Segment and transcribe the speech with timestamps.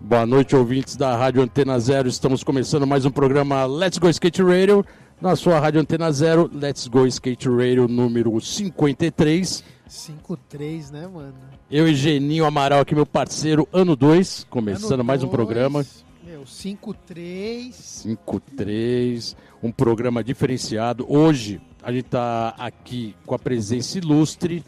[0.00, 2.08] Boa noite, ouvintes da Rádio Antena Zero.
[2.08, 4.84] Estamos começando mais um programa Let's Go Skate Radio.
[5.20, 9.64] Na sua Rádio Antena Zero, Let's Go Skate Radio número 53.
[9.88, 11.34] 53, né, mano?
[11.70, 15.84] Eu e Geninho Amaral aqui, meu parceiro, ano 2, começando Ano mais um dois, programa.
[16.24, 17.74] Meu, 53.
[17.74, 21.04] 53, um programa diferenciado.
[21.08, 24.64] Hoje a gente está aqui com a presença ilustre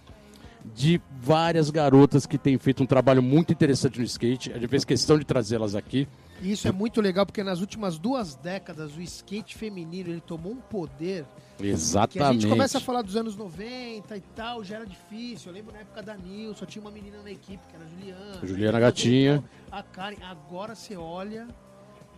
[0.64, 4.52] de várias garotas que têm feito um trabalho muito interessante no skate.
[4.52, 6.08] A gente fez questão de trazê-las aqui.
[6.40, 10.52] E isso é muito legal porque nas últimas duas décadas o skate feminino ele tomou
[10.52, 11.24] um poder
[11.56, 12.42] que a Exatamente.
[12.42, 15.50] gente começa a falar dos anos 90 e tal, já era difícil.
[15.50, 17.88] Eu lembro na época da Nil, só tinha uma menina na equipe, que era a
[17.88, 18.46] Juliana.
[18.46, 19.44] Juliana Gatinha.
[19.70, 20.16] A Karen.
[20.22, 21.46] Agora você olha,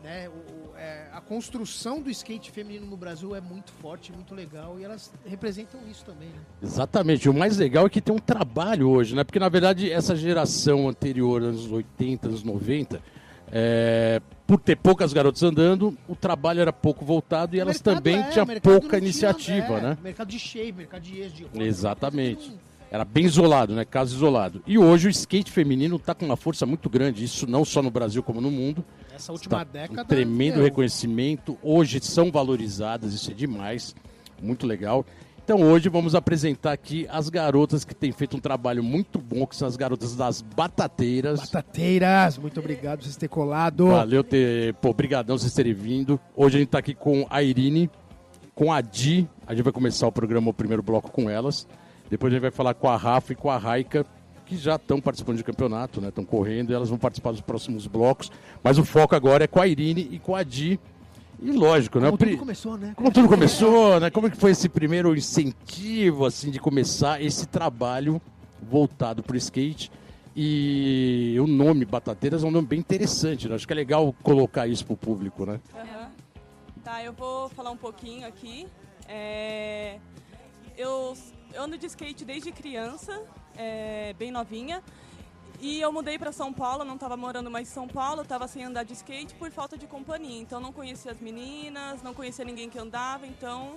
[0.04, 4.34] né, o- o- é, a construção do skate feminino no Brasil é muito forte, muito
[4.34, 4.78] legal.
[4.78, 6.34] E elas representam isso também, né?
[6.62, 7.28] Exatamente.
[7.28, 9.24] O mais legal é que tem um trabalho hoje, né?
[9.24, 13.00] Porque na verdade essa geração anterior, anos 80, anos 90,
[13.50, 18.18] é, por ter poucas garotas andando, o trabalho era pouco voltado e O elas também
[18.20, 19.98] é, tinham pouca tinha- iniciativa, é, né?
[20.02, 22.52] Mercado de shape, mercado de ex, de roda, Exatamente.
[22.90, 23.84] Era bem isolado, né?
[23.84, 24.62] Caso isolado.
[24.66, 27.90] E hoje o skate feminino está com uma força muito grande, isso não só no
[27.90, 28.84] Brasil como no mundo.
[29.14, 30.02] Essa última Tá década.
[30.02, 31.58] um tremendo meu, reconhecimento.
[31.62, 33.94] Hoje são valorizadas, isso é demais.
[34.40, 35.04] Muito legal.
[35.44, 39.54] Então hoje vamos apresentar aqui as garotas que têm feito um trabalho muito bom, que
[39.54, 41.38] são as garotas das batateiras.
[41.40, 43.86] Batateiras, muito obrigado por vocês terem colado.
[43.88, 44.74] Valeu ter.
[44.74, 46.18] Pô, brigadão vocês terem vindo.
[46.34, 47.88] Hoje a gente tá aqui com a Irine,
[48.54, 49.28] com a Di.
[49.46, 51.66] A gente vai começar o programa, o primeiro bloco com elas.
[52.10, 54.06] Depois a gente vai falar com a Rafa e com a Raika,
[54.44, 56.08] que já estão participando de campeonato, né?
[56.08, 58.30] Estão correndo e elas vão participar dos próximos blocos.
[58.62, 60.78] Mas o foco agora é com a Irine e com a Di.
[61.40, 62.06] E lógico, né?
[62.06, 62.92] Como o tudo começou, né?
[62.96, 64.10] como tudo começou, né?
[64.10, 68.22] Como é que foi esse primeiro incentivo, assim, de começar esse trabalho
[68.62, 69.90] voltado para o skate?
[70.34, 73.54] E o nome Batateiras é um nome bem interessante, né?
[73.54, 75.60] Acho que é legal colocar isso pro público, né?
[75.74, 76.10] Aham.
[76.84, 78.66] Tá, eu vou falar um pouquinho aqui.
[79.08, 79.98] É,
[80.76, 81.16] Eu,
[81.56, 83.22] eu ando de skate desde criança,
[83.56, 84.82] é, bem novinha.
[85.58, 88.62] E eu mudei para São Paulo, não estava morando mais em São Paulo, estava sem
[88.62, 90.38] andar de skate por falta de companhia.
[90.38, 93.76] Então não conhecia as meninas, não conhecia ninguém que andava, então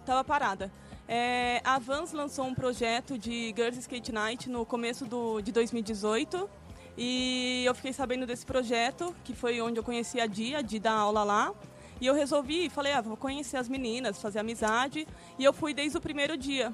[0.00, 0.72] estava parada.
[1.06, 6.48] É, a Vans lançou um projeto de Girls Skate Night no começo do, de 2018
[6.96, 10.78] e eu fiquei sabendo desse projeto, que foi onde eu conheci a Di, a Di
[10.78, 11.52] dá aula lá.
[12.00, 15.06] E eu resolvi, falei, ah, vou conhecer as meninas, fazer amizade.
[15.38, 16.72] E eu fui desde o primeiro dia.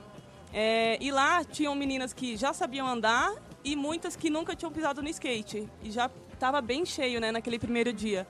[0.52, 3.32] É, e lá tinham meninas que já sabiam andar
[3.64, 5.68] e muitas que nunca tinham pisado no skate.
[5.82, 8.26] E já estava bem cheio né, naquele primeiro dia.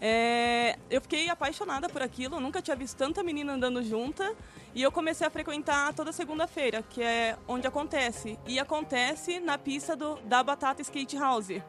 [0.00, 4.34] É, eu fiquei apaixonada por aquilo, nunca tinha visto tanta menina andando junta.
[4.74, 8.36] E eu comecei a frequentar toda segunda-feira, que é onde acontece.
[8.46, 11.62] E acontece na pista do, da Batata Skate House.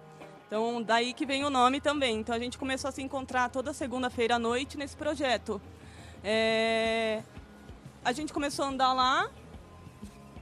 [0.47, 2.17] Então, daí que vem o nome também.
[2.17, 5.61] Então, a gente começou a se encontrar toda segunda-feira à noite nesse projeto.
[6.23, 7.22] É,
[8.03, 9.29] A gente começou a andar lá.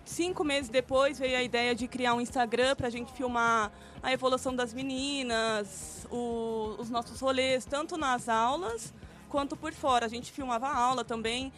[0.06, 3.72] Cinco meses depois veio a ideia de criar um Instagram para a gente filmar
[4.02, 8.94] a evolução das meninas, o- os nossos rolês, tanto nas aulas
[9.30, 10.06] quanto por fora.
[10.06, 11.52] A gente filmava a aula também.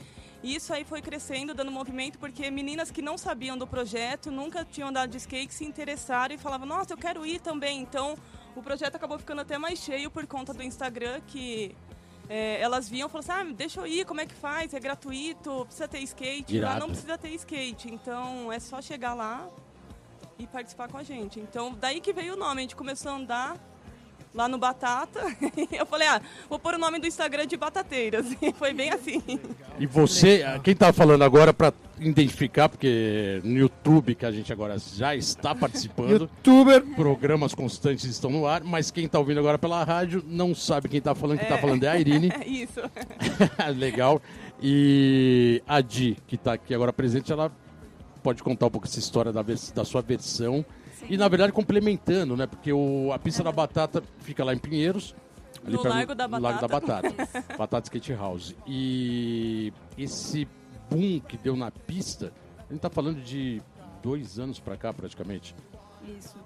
[0.44, 4.64] E isso aí foi crescendo, dando movimento, porque meninas que não sabiam do projeto, nunca
[4.64, 7.82] tinham andado de skate, se interessaram e falavam, nossa, eu quero ir também.
[7.82, 8.16] Então,
[8.56, 11.76] o projeto acabou ficando até mais cheio por conta do Instagram, que
[12.30, 14.74] é, elas viam e falavam assim, ah, deixa eu ir, como é que faz?
[14.74, 16.60] É gratuito, precisa ter skate.
[16.60, 16.80] Lá Irado.
[16.80, 19.48] não precisa ter skate, então é só chegar lá
[20.38, 21.40] e participar com a gente.
[21.40, 23.58] Então, daí que veio o nome, a gente começou a andar
[24.34, 25.22] lá no Batata.
[25.72, 28.26] eu falei, ah, vou pôr o nome do Instagram de Batateiras.
[28.42, 29.22] E foi bem assim.
[29.80, 34.78] E você, quem tá falando agora para identificar, porque no YouTube que a gente agora
[34.78, 36.84] já está participando, Youtuber.
[36.96, 41.00] programas constantes estão no ar, mas quem tá ouvindo agora pela rádio não sabe quem
[41.02, 41.62] tá falando, quem tá É.
[41.62, 42.30] falando é a Irine.
[42.32, 42.82] É isso.
[43.78, 44.22] Legal.
[44.62, 47.52] E a Di, que está aqui agora presente, ela
[48.24, 50.66] pode contar um pouco essa história da, da sua versão.
[51.10, 52.48] E, na verdade, complementando, né?
[52.48, 55.14] Porque o, a pista da batata fica lá em Pinheiros.
[55.64, 57.10] ali No Largo da no Largo da Batata.
[57.12, 57.54] Batata.
[57.58, 58.56] batata Skate House.
[58.66, 60.48] E esse
[60.90, 62.32] boom que deu na pista,
[62.70, 63.62] a gente tá falando de
[64.02, 65.56] dois anos pra cá, praticamente.
[66.18, 66.38] Isso.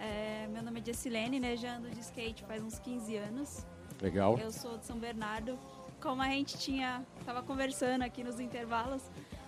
[0.00, 1.56] É, meu nome é Jessilene, né?
[1.56, 3.66] Já ando de skate faz uns 15 anos.
[4.00, 4.38] Legal.
[4.38, 5.58] Eu sou de São Bernardo.
[6.00, 9.02] Como a gente tinha, tava conversando aqui nos intervalos,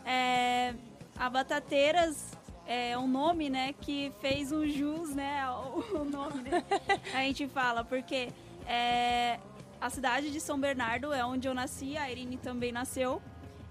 [0.05, 0.75] é,
[1.17, 2.33] a Batateiras
[2.67, 5.45] é um nome, né, que fez um jus, né,
[5.95, 6.65] o nome, né?
[7.15, 8.31] A gente fala, porque
[8.67, 9.39] é,
[9.81, 13.23] a cidade de São Bernardo é onde eu nasci, a Irine também nasceu,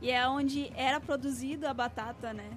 [0.01, 2.49] e é onde era produzida a batata, né?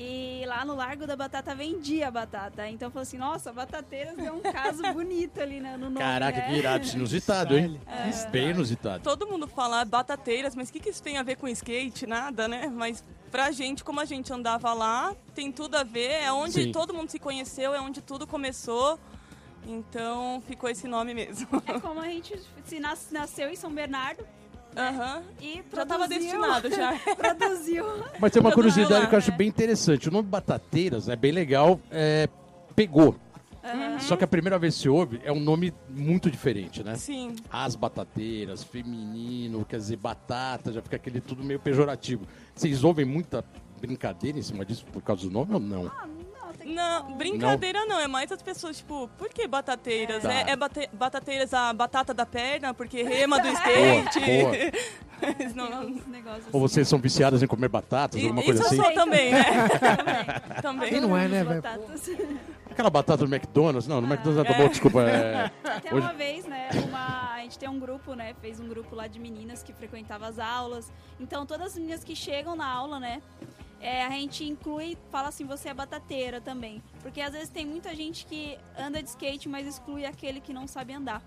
[0.00, 2.68] E lá no Largo da Batata vendia a batata.
[2.68, 6.46] Então falou assim, nossa, Batateiras é um caso bonito ali né, no nome, Caraca, né?
[6.46, 7.80] que irado, inusitado, hein?
[8.12, 8.30] Style.
[8.30, 9.02] Bem inusitado.
[9.02, 12.06] Todo mundo fala batateiras, mas o que, que isso tem a ver com skate?
[12.06, 12.68] Nada, né?
[12.68, 16.22] Mas pra gente, como a gente andava lá, tem tudo a ver.
[16.22, 16.70] É onde Sim.
[16.70, 19.00] todo mundo se conheceu, é onde tudo começou.
[19.66, 21.48] Então ficou esse nome mesmo.
[21.66, 24.24] É como a gente se nas- nasceu em São Bernardo
[24.76, 25.22] Aham.
[25.40, 26.98] e Já tava produziu- destinado já.
[27.16, 27.84] produziu.
[28.20, 30.08] Mas tem uma curiosidade que eu acho bem interessante.
[30.08, 32.28] O nome Batateiras é bem legal, é,
[32.76, 33.14] pegou.
[34.00, 36.94] Só que a primeira vez que se ouve é um nome muito diferente, né?
[36.96, 37.36] Sim.
[37.50, 42.24] As batateiras, feminino, quer dizer, batata, já fica aquele tudo meio pejorativo.
[42.54, 43.44] Vocês ouvem muita
[43.78, 45.86] brincadeira em cima disso por causa do nome ou não?
[45.88, 46.06] Ah,
[46.78, 48.00] não, que Não, brincadeira não.
[48.00, 50.22] é mais as pessoas, tipo, por que batateiras?
[50.22, 50.32] Tá.
[50.32, 54.20] É, é bate- batateiras a batata da perna, porque rema do skate.
[54.20, 54.52] boa.
[55.20, 56.74] Mas não- negócios Ou assim.
[56.74, 58.76] vocês são viciadas em comer batatas, E- alguma Isso coisa eu assim?
[58.76, 59.44] sou também, né?
[60.62, 60.62] Também.
[60.62, 60.88] também.
[60.90, 61.62] Quem não é, né, velho?
[62.70, 63.88] Aquela batata do McDonald's?
[63.88, 65.02] Não, no McDonald's não tá bom, desculpa.
[65.02, 65.50] É...
[65.64, 68.94] Até Hoje- uma vez, né, uma, a gente tem um grupo, né, fez um grupo
[68.94, 70.92] lá de meninas que frequentavam as aulas.
[71.18, 73.20] Então, todas as meninas que chegam na aula, né,
[73.80, 76.82] é, a gente inclui, fala assim, você é batateira também.
[77.00, 80.66] Porque às vezes tem muita gente que anda de skate, mas exclui aquele que não
[80.66, 81.22] sabe andar.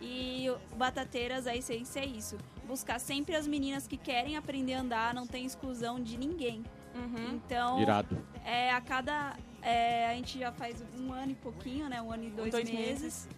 [0.00, 0.46] E
[0.76, 2.36] batateiras, a essência é isso.
[2.66, 6.64] Buscar sempre as meninas que querem aprender a andar, não tem exclusão de ninguém.
[6.94, 7.34] Uhum.
[7.34, 8.18] Então, Irado.
[8.44, 9.36] é, a cada.
[9.62, 12.02] é, a gente já faz um ano e pouquinho, né?
[12.02, 13.02] Um ano e dois, Dois meses.
[13.02, 13.28] meses.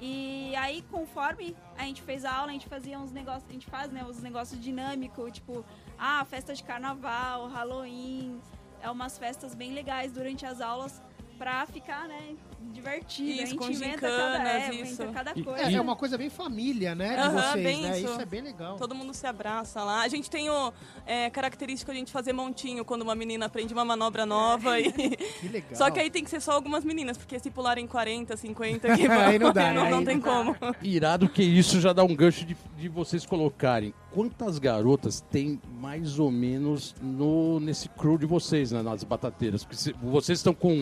[0.00, 3.66] E aí, conforme a gente fez a aula, a gente fazia uns negócios, a gente
[3.66, 5.64] faz, né, uns negócios dinâmicos, tipo,
[5.98, 8.40] ah, festa de carnaval, Halloween,
[8.80, 11.02] é umas festas bem legais durante as aulas
[11.38, 12.36] pra ficar, né,
[12.72, 13.30] divertido.
[13.30, 15.06] Isso, a gente com inventa cada, é, inventa isso.
[15.12, 15.62] cada coisa.
[15.62, 18.00] É, é uma coisa bem família, né, de Aham, vocês, bem né?
[18.00, 18.10] isso.
[18.10, 18.76] Isso é bem legal.
[18.76, 20.02] Todo mundo se abraça lá.
[20.02, 20.72] A gente tem o
[21.06, 24.78] é, característico de a gente fazer montinho quando uma menina aprende uma manobra nova.
[24.80, 24.92] E...
[25.40, 25.74] Que legal.
[25.74, 29.06] Só que aí tem que ser só algumas meninas, porque se pularem 40, 50, que
[29.06, 29.72] Aí não dá, né?
[29.72, 30.30] não, Aí não não tem dá.
[30.30, 30.56] como.
[30.82, 33.92] Irado que isso já dá um gancho de, de vocês colocarem.
[34.12, 39.62] Quantas garotas tem mais ou menos no, nesse crew de vocês, né, nas batateiras?
[39.62, 40.78] Porque se- vocês estão com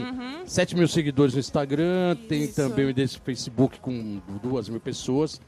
[0.46, 1.74] 7 mil seguidores no Instagram,
[2.29, 2.44] tem Uhum.
[2.47, 2.55] Isso.
[2.55, 5.41] também o desse Facebook com 2 mil pessoas.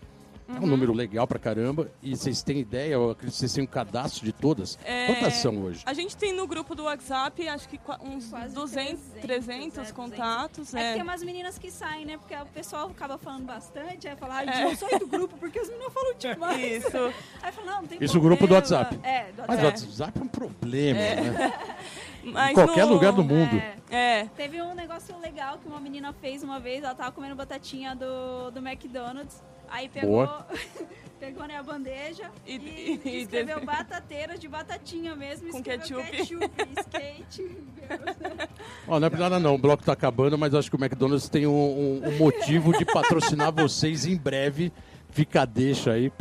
[0.49, 0.59] É Uhum.
[0.63, 1.91] um número legal pra caramba.
[2.01, 4.79] E vocês têm ideia, eu acredito que vocês têm um cadastro de todas.
[4.85, 5.83] É, Quantas são hoje?
[5.85, 9.93] A gente tem no grupo do WhatsApp, acho que uns Quase 200, 300, 300 é,
[9.93, 10.73] contatos.
[10.73, 10.93] É que É.
[10.93, 12.17] tem umas meninas que saem, né?
[12.17, 15.69] Porque o pessoal acaba falando bastante, aí fala, ah, eu saí do grupo porque as
[15.69, 16.85] meninas falam demais.
[16.85, 16.97] Isso.
[17.43, 18.55] Aí fala, não, não tem Isso o grupo do.
[18.55, 19.01] WhatsApp.
[19.03, 19.89] É, do Mas o WhatsApp.
[19.91, 21.53] WhatsApp é um problema, né?
[22.33, 23.57] Mas Em qualquer no- lugar do mundo.
[23.91, 24.21] É.
[24.21, 24.25] É.
[24.37, 28.51] Teve um negócio legal que uma menina fez uma vez, ela tava comendo batatinha do,
[28.51, 30.29] do McDonald's, aí pegou,
[31.21, 36.03] pegou né, a bandeja E- e, e- escreveu batateiras de batatinha mesmo, Com ketchup.
[36.11, 37.57] ketchup, skate.
[38.89, 41.29] Ó, não é por nada não, o bloco tá acabando, mas acho que o McDonald's
[41.29, 44.73] tem um, um- um motivo de patrocinar vocês em breve.
[45.11, 46.13] Fica a deixa aí.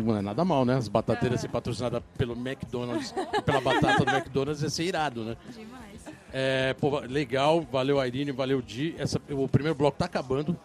[0.00, 0.76] Que não é nada mal, né?
[0.76, 3.12] As batateiras ser patrocinadas pelo McDonald's
[3.44, 5.36] pela batata do McDonald's ia ser irado, né?
[5.54, 6.00] Demais.
[6.32, 8.94] É, pô, legal, valeu a Irine, valeu Di.
[8.98, 10.56] Essa, o primeiro bloco tá acabando.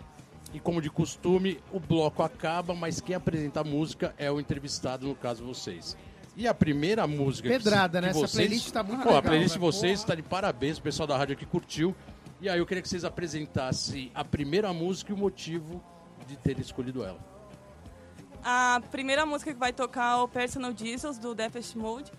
[0.54, 5.06] E como de costume, o bloco acaba, mas quem apresenta a música é o entrevistado,
[5.06, 5.98] no caso vocês.
[6.38, 8.12] E a primeira música que- Pedrada, que né?
[8.12, 8.32] Essa vocês...
[8.48, 9.18] playlist tá muito Pô, legal.
[9.20, 9.66] a playlist de né?
[9.66, 10.04] vocês Porra.
[10.04, 11.94] está de parabéns, o pessoal da rádio aqui curtiu.
[12.40, 15.84] E aí eu queria que vocês apresentassem a primeira música e o motivo
[16.28, 17.20] de ter escolhido ela.
[18.44, 22.12] A primeira música que vai tocar é o Personal Jesus, do Depeche Mode.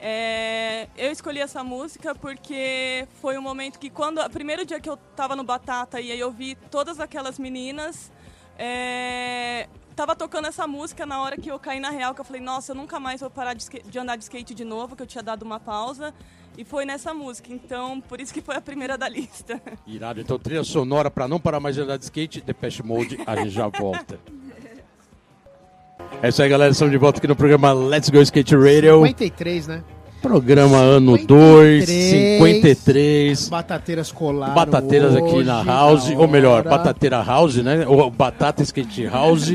[0.00, 4.18] É, eu escolhi essa música porque foi um momento que quando...
[4.20, 8.10] O primeiro dia que eu tava no Batata e aí eu vi todas aquelas meninas...
[8.62, 12.40] É, tava tocando essa música na hora que eu caí na real, que eu falei,
[12.40, 15.06] nossa, eu nunca mais vou parar de, de andar de skate de novo, que eu
[15.06, 16.14] tinha dado uma pausa.
[16.58, 19.62] E foi nessa música, então por isso que foi a primeira da lista.
[19.86, 20.20] Irado.
[20.20, 23.50] Então, trilha sonora para não parar mais de andar de skate, Depeche Mode, a gente
[23.50, 24.18] já volta.
[26.22, 26.70] É isso aí, galera.
[26.72, 29.06] Estamos de volta aqui no programa Let's Go Skate Radio.
[29.06, 29.82] 53, né?
[30.20, 31.86] Programa ano 53.
[31.86, 31.88] 2,
[32.38, 33.48] 53.
[33.48, 36.62] Batateiras colaram Batateiras aqui na House, ou melhor.
[36.62, 37.86] Batateira House, né?
[37.86, 39.50] Ou Batata Skate House.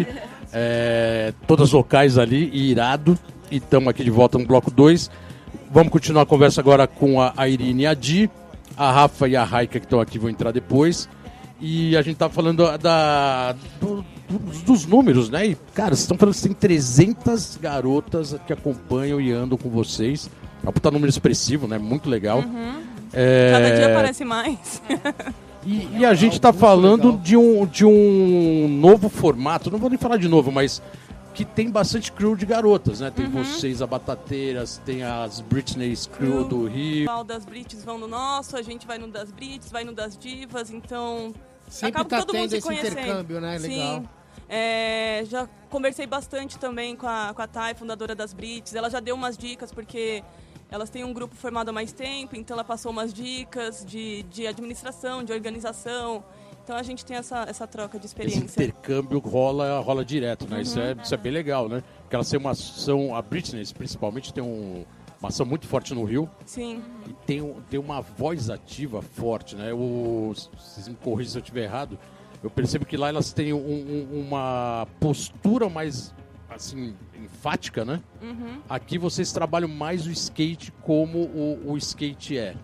[0.51, 3.17] é, todas locais ali, irado.
[3.51, 5.11] E estamos aqui de volta no bloco 2.
[5.71, 8.29] Vamos continuar a conversa agora com a a Irine e a Di.
[8.75, 11.07] A Rafa e a Raika que estão aqui vão entrar depois.
[11.59, 14.03] E a gente tá falando da, do-
[14.65, 15.47] dos, números, né?
[15.47, 20.29] E, cara, vocês estão falando que tem 300 garotas que acompanham e andam com vocês.
[20.65, 21.77] É um puta número expressivo, né?
[21.77, 22.43] Muito legal.
[23.13, 24.81] É, Cada dia aparece mais.
[25.65, 29.97] e, e a gente está falando de um, de um novo formato, não vou nem
[29.97, 30.81] falar de novo, mas
[31.35, 33.07] que tem bastante crew de garotas, né?
[33.07, 33.13] Uhum.
[33.13, 37.11] Tem vocês, a Batateiras, tem as Britney's crew do Rio.
[37.11, 40.17] O das Brits vão no nosso, a gente vai no das Brits, vai no das
[40.17, 41.33] Divas, então
[41.67, 42.99] Sempre acaba tá todo mundo tendo se esse conhecendo.
[42.99, 43.57] intercâmbio, né?
[43.57, 43.99] Legal.
[43.99, 44.09] Sim.
[44.47, 48.73] É, já conversei bastante também com a, com a Thay, fundadora das Brits.
[48.73, 50.23] Ela já deu umas dicas, porque
[50.71, 54.47] elas têm um grupo formado há mais tempo, então ela passou umas dicas de, de
[54.47, 56.23] administração, de organização.
[56.65, 58.63] Então a gente tem essa, essa troca de Esse experiência.
[58.63, 60.63] intercâmbio rola, rola direto, né?
[60.63, 61.01] Isso, é, Uhum.
[61.03, 61.83] isso é bem legal, né?
[62.01, 64.83] Porque elas têm uma ação, a Britney principalmente tem um-
[65.19, 66.81] uma ação muito forte no Rio Sim.
[67.07, 69.71] e tem, tem uma voz ativa forte, né?
[69.73, 71.99] O, vocês me corrigem se eu estiver errado,
[72.43, 76.15] eu percebo que lá elas têm um- um- uma postura mais,
[76.49, 78.01] assim, enfática, né?
[78.23, 78.59] Uhum.
[78.67, 82.55] Aqui vocês trabalham mais o skate como o, o skate é.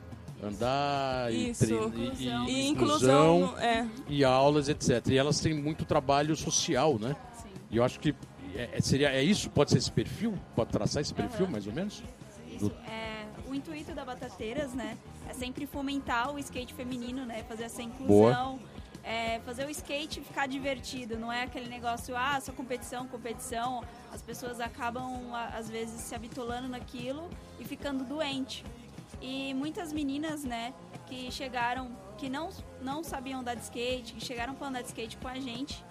[0.41, 1.65] Andar Isso.
[1.65, 2.48] e- Inclusão.
[2.48, 5.05] e E inclusão, no- é, e aulas, etc.
[5.10, 7.15] E elas têm muito trabalho social, né?
[7.41, 7.50] Sim.
[7.69, 8.15] E eu acho que
[8.55, 9.50] é, é- seria, é isso?
[9.50, 10.33] Pode ser esse perfil?
[10.55, 11.51] Pode traçar esse perfil, Aham.
[11.51, 12.03] mais ou menos?
[12.50, 14.98] Isso, é, o intuito da Batateiras, né,
[15.29, 18.60] é sempre fomentar o skate feminino, né, fazer essa inclusão,
[19.03, 24.21] é, fazer o skate ficar divertido, não é aquele negócio, ah, só competição, competição, as
[24.21, 27.29] pessoas acabam, às vezes, se habitolando naquilo
[27.60, 28.63] e ficando doente.
[29.21, 30.73] E muitas meninas, né,
[31.05, 32.49] que chegaram, que não,
[32.81, 35.83] não sabiam andar de skate, que chegaram para andar de skate com a gente,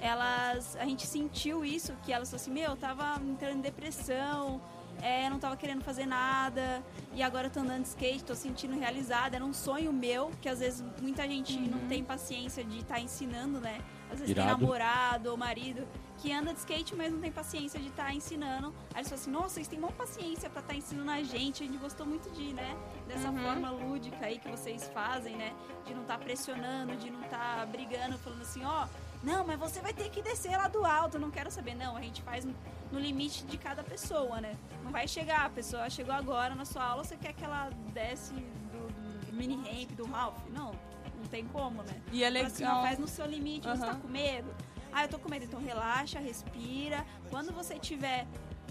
[0.00, 4.60] elas, a gente sentiu isso, que elas falaram assim, meu, eu tava entrando em depressão,
[5.00, 6.82] é, não tava querendo fazer nada,
[7.14, 10.48] e agora eu tô andando de skate, tô sentindo realizada, era um sonho meu, que
[10.48, 13.80] às vezes muita gente não tem paciência de estar ensinando, né?
[14.12, 14.60] Às vezes tem Irado.
[14.60, 15.86] namorado ou marido
[16.18, 18.72] que anda de skate, mas não tem paciência de estar ensinando.
[18.94, 21.66] Aí eles falam assim, nossa, vocês têm maior paciência pra estar ensinando a gente, a
[21.66, 22.76] gente gostou muito de, né,
[23.08, 23.42] dessa Uhum.
[23.42, 25.52] forma lúdica aí que vocês fazem, né?
[25.84, 28.86] De não estar pressionando, de não estar brigando, falando assim, ó,
[29.22, 31.74] não, mas você vai ter que descer lá do alto, não quero saber.
[31.74, 32.54] Não, a gente faz no-
[32.92, 34.54] no limite de cada pessoa, né?
[34.84, 38.32] Não vai chegar, a pessoa chegou agora na sua aula, você quer que ela desce
[38.34, 40.38] do, do mini ramp, do Ralph?
[40.50, 40.72] Não,
[41.22, 41.94] não tem como, né?
[42.10, 42.82] e é assim, legal.
[42.82, 44.52] faz no seu limite, você tá com medo?
[44.92, 47.06] Ah, eu tô com medo, então relaxa, respira.
[47.30, 48.26] Quando você tiver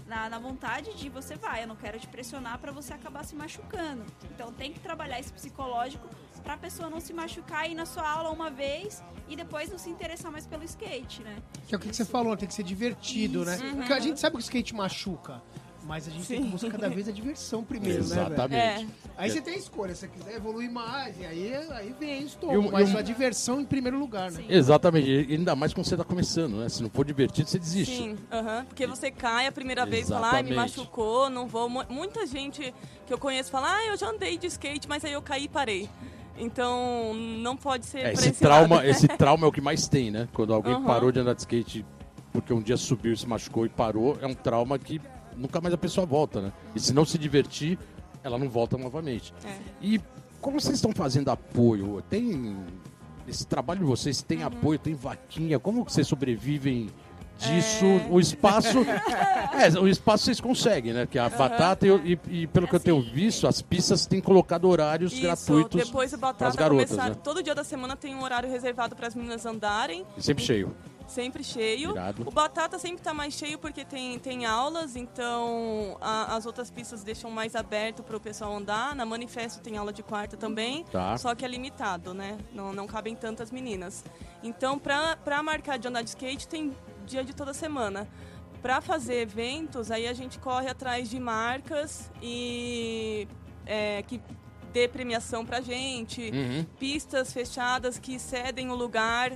[0.06, 1.64] na, na vontade de ir, você vai.
[1.64, 4.04] Eu não quero te pressionar pra você acabar se machucando.
[4.30, 6.08] Então tem que trabalhar esse psicológico
[6.44, 9.78] pra pessoa não se machucar e ir na sua aula uma vez e depois não
[9.78, 11.36] se interessar mais pelo skate, né?
[11.66, 13.56] Que é o que você falou, tem que ser divertido, né?
[13.56, 13.76] Uhum.
[13.76, 15.42] Porque a gente sabe que o skate machuca.
[15.84, 16.50] Mas a gente tem que Sim.
[16.50, 18.20] buscar cada vez a diversão primeiro, né, velho?
[18.26, 18.54] Exatamente.
[18.56, 18.86] É,
[19.16, 22.38] Aí você tem a escolha, se você quiser evoluir mais, e aí, aí vem isso
[22.38, 22.70] todo.
[22.70, 24.38] Mas e o- a diversão em primeiro lugar, né?
[24.42, 24.46] Sim.
[24.48, 25.10] Exatamente.
[25.10, 26.68] E ainda mais quando você está começando, né?
[26.68, 27.96] Se não for divertido, você desiste.
[27.96, 28.64] Sim, aham.
[28.66, 30.78] porque você cai a primeira vez e fala, ai, me Exatamente.
[30.78, 31.68] machucou, não vou.
[31.68, 32.72] Mu- Muita gente
[33.06, 35.48] que eu conheço fala, ah, eu já andei de skate, mas aí eu caí e
[35.48, 35.88] parei.
[36.38, 40.28] Então, não pode ser É, esse, trauma, esse trauma é o que mais tem, né?
[40.32, 40.84] Quando alguém Aham.
[40.84, 41.84] parou de andar de skate
[42.32, 44.98] porque um dia subiu, se machucou e parou, é um trauma que
[45.36, 46.52] nunca mais a pessoa volta, né?
[46.74, 47.78] E se não se divertir,
[48.22, 49.32] ela não volta novamente.
[49.44, 49.56] É.
[49.80, 50.00] E
[50.40, 52.02] como vocês estão fazendo apoio?
[52.08, 52.56] Tem.
[53.26, 54.46] Esse trabalho de vocês tem Uhum.
[54.46, 55.58] apoio, tem vaquinha?
[55.58, 56.90] Como vocês sobrevivem
[57.38, 57.84] disso?
[57.84, 58.06] É.
[58.10, 58.78] O espaço.
[59.54, 61.06] é, o espaço vocês conseguem, né?
[61.06, 64.68] Que a batata e, e- e pelo que eu tenho visto, as pistas têm colocado
[64.68, 65.84] horários Isso, gratuitos.
[65.86, 67.16] depois pras Batata garotas, começar, né?
[67.22, 70.74] todo dia da semana tem um horário reservado para as meninas andarem, E sempre cheio.
[71.12, 71.90] Sempre cheio.
[71.92, 72.22] Irado.
[72.26, 77.04] O Batata sempre tá mais cheio porque tem, tem aulas, então a- as outras pistas
[77.04, 78.94] deixam mais aberto para o pessoal andar.
[78.96, 81.16] Na Manifesto tem aula de quarta também, Tá.
[81.18, 82.38] só que é limitado, né?
[82.52, 84.04] Não, não cabem tantas meninas.
[84.42, 86.72] Então, para marcar de andar de skate, tem
[87.06, 88.08] dia de toda semana.
[88.62, 93.26] Para fazer eventos, aí a gente corre atrás de marcas e
[93.66, 94.20] é, que
[94.72, 96.64] dê premiação pra gente Uhum.
[96.78, 99.32] pistas fechadas que cedem o lugar.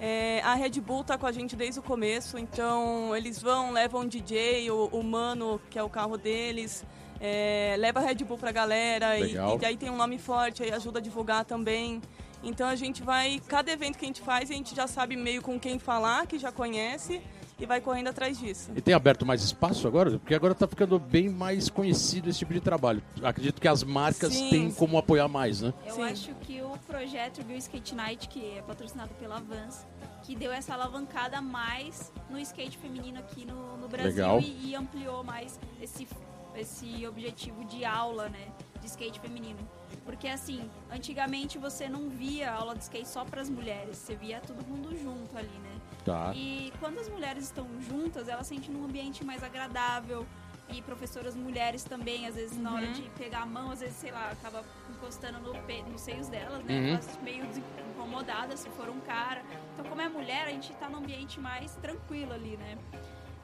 [0.00, 4.02] É, a Red Bull tá com a gente desde o começo, então eles vão, levam
[4.02, 6.84] um DJ, o, o Mano, que é o carro deles,
[7.18, 10.70] é, leva a Red Bull pra galera e, e daí tem um nome forte, aí
[10.70, 12.02] ajuda a divulgar também.
[12.42, 15.40] Então a gente vai, cada evento que a gente faz, a gente já sabe meio
[15.40, 17.22] com quem falar, que já conhece,
[17.58, 18.70] e vai correndo atrás disso.
[18.76, 20.18] E tem aberto mais espaço agora?
[20.18, 23.02] Porque agora tá ficando bem mais conhecido esse tipo de trabalho.
[23.22, 24.50] Acredito que as marcas Sim.
[24.50, 25.72] têm como apoiar mais, né?
[25.86, 26.02] Eu Sim.
[26.02, 29.86] acho que o projeto Bill Skate Night, que é patrocinado pela Vans,
[30.22, 34.40] que deu essa alavancada mais no skate feminino aqui no, no Brasil.
[34.40, 36.06] E, e ampliou mais esse,
[36.54, 39.58] esse objetivo de aula, né, de skate feminino.
[40.04, 44.40] Porque assim, antigamente você não via aula de skate só para as mulheres, você via
[44.40, 45.80] todo mundo junto ali, né?
[46.04, 46.32] Tá.
[46.34, 50.24] E quando as mulheres estão juntas, elas sentem um ambiente mais agradável.
[50.68, 54.10] E professoras mulheres também, às vezes, na hora de pegar a mão, às vezes, sei
[54.10, 56.74] lá, acaba encostando no pe- nos seios delas, né?
[56.74, 56.88] Uhum.
[56.94, 57.46] Elas meio
[57.92, 59.42] incomodadas se for um cara.
[59.72, 62.76] Então, como é mulher, a gente tá num ambiente mais tranquilo ali, né?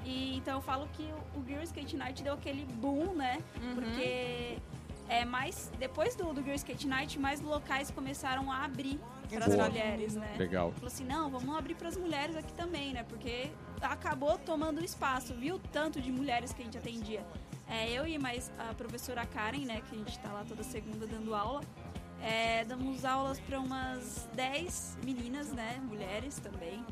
[0.05, 1.03] E então eu falo que
[1.37, 3.39] o, o Girl Skate Night deu aquele boom, né?
[3.63, 3.75] Uhum.
[3.77, 4.59] Porque
[5.09, 8.99] é mais depois do, do Girl Skate Night, mais locais começaram a abrir
[9.31, 10.35] para as mulheres, né?
[10.37, 10.73] Legal.
[10.73, 13.05] Falou assim, não, vamos abrir para as mulheres aqui também, né?
[13.09, 13.51] Porque
[13.83, 15.61] acabou tomando espaço, viu?
[15.73, 17.25] Tanto de mulheres que a gente atendia.
[17.69, 19.83] É, eu e mais a professora Karen, né?
[19.89, 21.63] Que a gente tá lá toda segunda dando aula.
[22.23, 25.81] É, damos aulas para umas 10 meninas, né?
[25.83, 26.85] Mulheres também.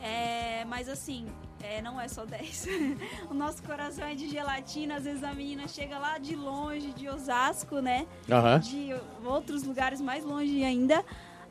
[0.00, 1.26] É, mas assim,
[1.62, 2.66] é, não é só 10.
[3.30, 4.96] o nosso coração é de gelatina.
[4.96, 8.06] Às vezes a menina chega lá de longe, de Osasco, né?
[8.30, 8.58] Aham.
[8.58, 8.90] de
[9.24, 11.04] outros lugares mais longe ainda.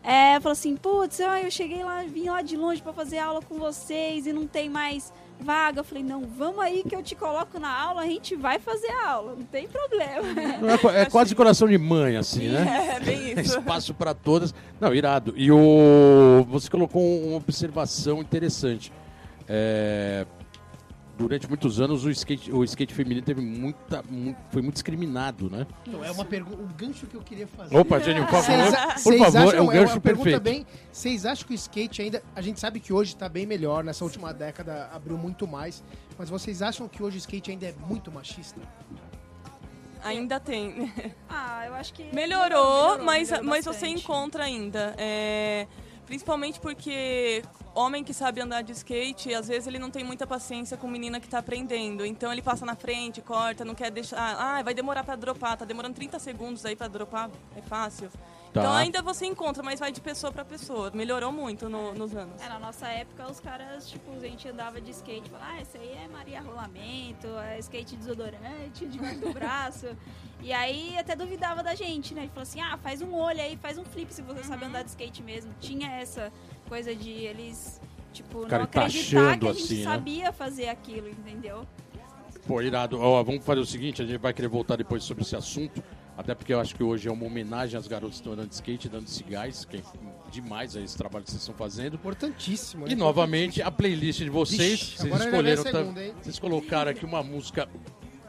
[0.04, 3.58] É, falou assim, putz, eu cheguei lá, vim lá de longe pra fazer aula com
[3.58, 5.80] vocês e não tem mais vaga.
[5.80, 8.92] Eu falei, não, vamos aí que eu te coloco na aula, a gente vai fazer
[8.92, 10.72] a aula, não tem problema.
[10.74, 12.98] É, qu- é quase coração de mãe, assim, né?
[12.98, 13.60] É, bem isso.
[13.60, 14.54] Espaço para todas.
[14.80, 15.34] Não, irado.
[15.38, 18.92] E o você colocou uma observação interessante.
[19.48, 20.26] É,
[21.18, 25.68] durante muitos anos o skate, o skate feminino teve muita, mu- foi muito discriminado, né?
[25.88, 27.76] Então, é uma pergunta, um gancho que eu queria fazer.
[27.78, 30.42] Opa, Jenny, por favor, Vocês a- por favor, acham- é um uma gancho pergunta perfeito.
[30.44, 30.68] bem.
[30.92, 32.24] Vocês acham que o skate ainda.
[32.36, 35.84] A gente sabe que hoje está bem melhor, nessa última década abriu muito mais.
[36.18, 38.60] Mas vocês acham que hoje o skate ainda é muito machista?
[40.04, 40.92] Ainda tem.
[41.30, 42.04] ah, eu acho que.
[42.14, 44.94] Melhorou, mas, melhorou mas você encontra ainda.
[44.98, 45.66] É,
[46.06, 47.44] principalmente porque
[47.74, 51.20] homem que sabe andar de skate, às vezes ele não tem muita paciência com menina
[51.20, 52.06] que tá aprendendo.
[52.06, 54.18] Então ele passa na frente, corta, não quer deixar.
[54.20, 58.10] Ah, vai demorar pra dropar, tá demorando 30 segundos aí pra dropar, é fácil.
[58.54, 58.60] Tá.
[58.62, 60.92] Então ainda você encontra, mas vai de pessoa pra pessoa.
[60.94, 62.40] Melhorou muito no- nos anos.
[62.40, 65.76] É, na nossa época, os caras, tipo, a gente andava de skate, falava, ah, esse
[65.78, 69.88] aí é Maria Rolamento, é skate desodorante, debaixo do braço.
[70.42, 72.22] E aí até duvidava da gente, né?
[72.22, 74.84] Ele falou assim, ah, faz um olho aí, faz um flip se você sabe andar
[74.84, 75.52] de skate mesmo.
[75.60, 76.32] Tinha essa
[76.70, 77.82] coisa de eles,
[78.12, 79.84] tipo, não acreditar taxando que a gente assim, né?
[79.84, 81.66] sabia fazer aquilo, entendeu?
[82.46, 83.00] Pô, irado.
[83.00, 85.82] Ó, vamos fazer o seguinte, a gente vai querer voltar depois sobre esse assunto,
[86.18, 88.56] até porque eu acho que hoje é uma homenagem às garotas que estão andando de
[88.56, 89.82] skate, dando esse gás, que é
[90.32, 91.96] demais aí esse trabalho que vocês estão fazendo.
[91.96, 92.86] Importantíssimo.
[92.88, 92.96] E né?
[92.96, 97.68] novamente a playlist de vocês, Vixe, vocês a escolheram, segunda, vocês colocaram aqui uma música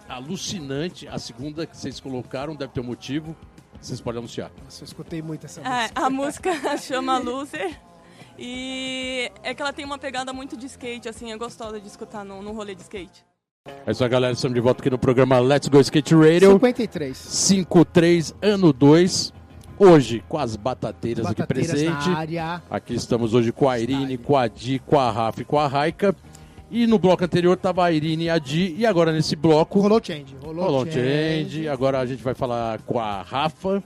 [0.09, 3.37] alucinante, a segunda que vocês colocaram deve ter um motivo.
[3.81, 4.51] Vocês podem anunciar.
[4.64, 6.01] Nossa, eu escutei muito essa É, música.
[6.01, 7.79] a música chama Loser.
[8.38, 12.25] E é que ela tem uma pegada muito de skate, assim, é gostosa de escutar
[12.25, 13.25] no, no rolê de skate.
[13.87, 14.35] É isso aí, galera.
[14.35, 17.16] Estamos de volta aqui no programa Let's Go Skate Radio 53.
[17.16, 19.33] 53, ano 2.
[19.79, 22.11] Hoje, com as batateiras, aqui presente.
[22.70, 25.66] Aqui estamos hoje com a Irine, com a Di, com a Rafa e com a
[25.66, 26.14] Raika.
[26.70, 28.74] E no bloco anterior tava a Irine e a Di.
[28.77, 29.81] E agora nesse bloco.
[29.81, 30.37] Rolou change.
[30.42, 31.66] Rolou, Rolou um change.
[31.66, 33.83] Agora a gente vai falar com a Rafa.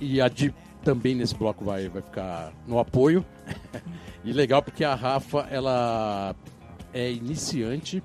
[0.00, 3.24] E a Di também nesse bloco vai, vai ficar no apoio.
[4.24, 6.34] e legal porque a Rafa, ela
[6.92, 8.02] é iniciante,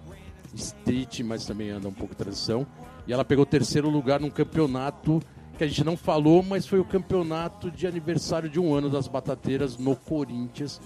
[0.55, 2.65] street, mas também anda um pouco de transição.
[3.07, 5.21] E ela pegou terceiro lugar num campeonato
[5.57, 9.07] que a gente não falou, mas foi o campeonato de aniversário de um ano das
[9.07, 10.79] batateiras no Corinthians.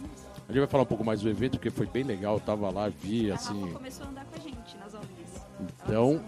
[0.47, 2.69] A gente vai falar um pouco mais do evento, porque foi bem legal, eu tava
[2.69, 3.71] lá, vi, A assim.
[3.71, 5.10] começou a andar com a gente nas aulas.
[5.86, 6.21] Então,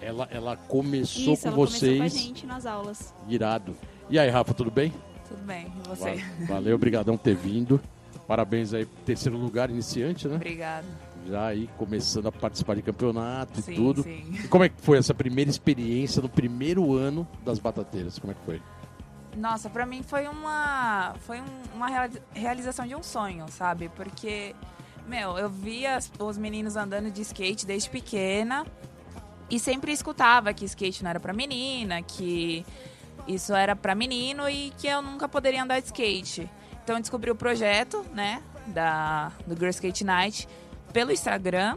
[0.00, 3.14] ela, ela começou Isso, com ela começou com a vocês, gente nas aulas.
[3.28, 3.76] irado.
[4.08, 4.92] E aí, Rafa, tudo bem?
[5.28, 6.14] Tudo bem, e você?
[6.46, 7.80] Va- Valeu, obrigadão por ter vindo.
[8.26, 10.36] Parabéns aí, terceiro lugar, iniciante, né?
[10.36, 10.86] Obrigada.
[11.26, 14.02] Já aí começando a participar de campeonato Sim, e tudo.
[14.02, 14.24] sim.
[14.44, 18.18] E como é que foi essa primeira experiência no primeiro ano das batateiras?
[18.18, 18.62] Como é que foi?
[19.36, 23.88] Nossa, pra mim foi uma foi um- uma reali- realização de um sonho, sabe?
[23.94, 24.54] Porque
[25.06, 28.66] meu, eu via os meninos andando de skate desde pequena
[29.48, 32.64] e sempre escutava que skate não era pra menina, que
[33.28, 36.48] isso era pra menino e que eu nunca poderia andar de skate.
[36.82, 40.48] Então eu descobri o projeto, né, da do Girl Skate Night
[40.92, 41.76] pelo Instagram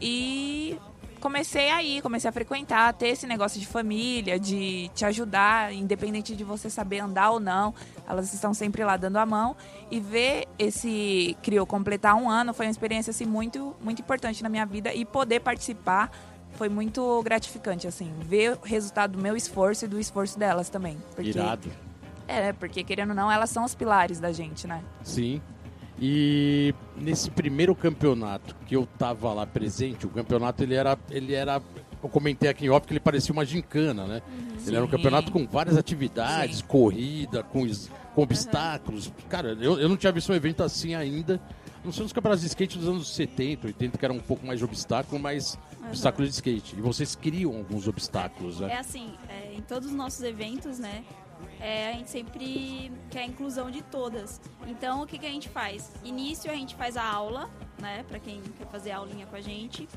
[0.00, 0.78] e
[1.20, 6.44] comecei aí, comecei a frequentar, ter esse negócio de família, de te ajudar, independente de
[6.44, 7.74] você saber andar ou não,
[8.08, 9.56] elas estão sempre lá dando a mão
[9.90, 14.48] e ver esse criou completar um ano foi uma experiência assim muito muito importante na
[14.48, 16.10] minha vida e poder participar
[16.52, 20.96] foi muito gratificante assim, ver o resultado do meu esforço e do esforço delas também,
[21.14, 21.70] porque Irado.
[22.26, 24.82] é, porque querendo ou não, elas são os pilares da gente, né?
[25.02, 25.40] Sim.
[26.00, 30.98] E nesse primeiro campeonato que eu tava lá presente, o campeonato ele era.
[31.10, 31.62] Ele era
[32.02, 34.22] eu comentei aqui em off que ele parecia uma gincana, né?
[34.66, 34.92] Ele era um Sim.
[34.92, 36.64] campeonato com várias atividades, Sim.
[36.66, 37.66] corrida, com,
[38.14, 39.10] com obstáculos.
[39.28, 41.40] Cara, eu, eu não tinha visto um evento assim ainda.
[41.84, 44.58] Não sei nos campeonatos de skate dos anos 70, 80, que era um pouco mais
[44.58, 46.76] de obstáculo, mas obstáculos de skate.
[46.76, 48.78] E vocês criam alguns obstáculos, É né?
[48.78, 51.02] assim, é, em todos os nossos eventos, né?
[51.60, 54.40] É, a gente sempre quer a inclusão de todas.
[54.66, 55.90] Então, o que, que a gente faz?
[56.04, 57.48] Início, a gente faz a aula,
[57.80, 58.04] né?
[58.08, 59.88] Pra quem quer fazer aulinha com a gente.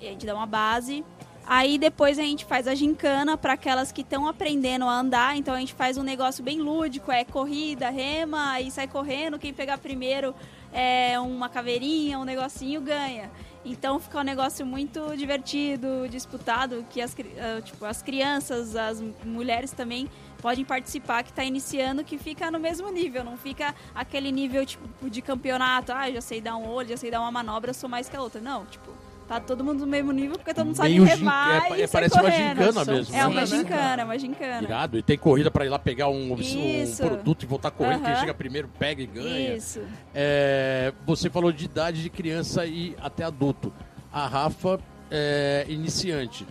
[0.00, 1.04] E a gente dá uma base.
[1.44, 5.36] Aí depois a gente faz a gincana para aquelas que estão aprendendo a andar.
[5.36, 9.38] Então a gente faz um negócio bem lúdico, é corrida, rema, aí sai correndo.
[9.38, 10.34] Quem pegar primeiro
[10.72, 13.30] é uma caveirinha, um negocinho ganha.
[13.64, 19.70] Então fica um negócio muito divertido, disputado, que as, ah, tipo, as crianças, as mulheres
[19.70, 20.08] também
[20.40, 25.08] podem participar, que está iniciando, que fica no mesmo nível, não fica aquele nível tipo
[25.08, 27.88] de campeonato, ah, já sei dar um olho, já sei dar uma manobra, eu sou
[27.88, 28.40] mais que a outra.
[28.40, 28.91] Não, tipo,
[29.40, 31.82] tá todo mundo no mesmo nível porque todo mundo sabe Meio gin- remar é, e
[31.82, 32.48] é, parece uma correndo.
[32.58, 33.14] gincana São- mesmo.
[33.14, 33.26] É né?
[33.26, 34.62] uma gincana, é uma gincana.
[34.62, 34.98] Irado.
[34.98, 38.02] E tem corrida pra ir lá pegar um, um produto e voltar correndo.
[38.02, 38.20] Quem Aham.
[38.20, 39.54] chega primeiro pega e ganha.
[39.56, 39.80] Isso.
[40.14, 43.72] É, você falou de idade de criança e até adulto.
[44.12, 44.78] A Rafa
[45.10, 46.46] é iniciante.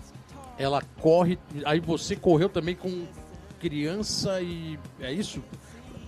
[0.57, 1.37] Ela corre.
[1.65, 3.05] Aí você correu também com
[3.59, 4.77] criança e.
[4.99, 5.43] É isso?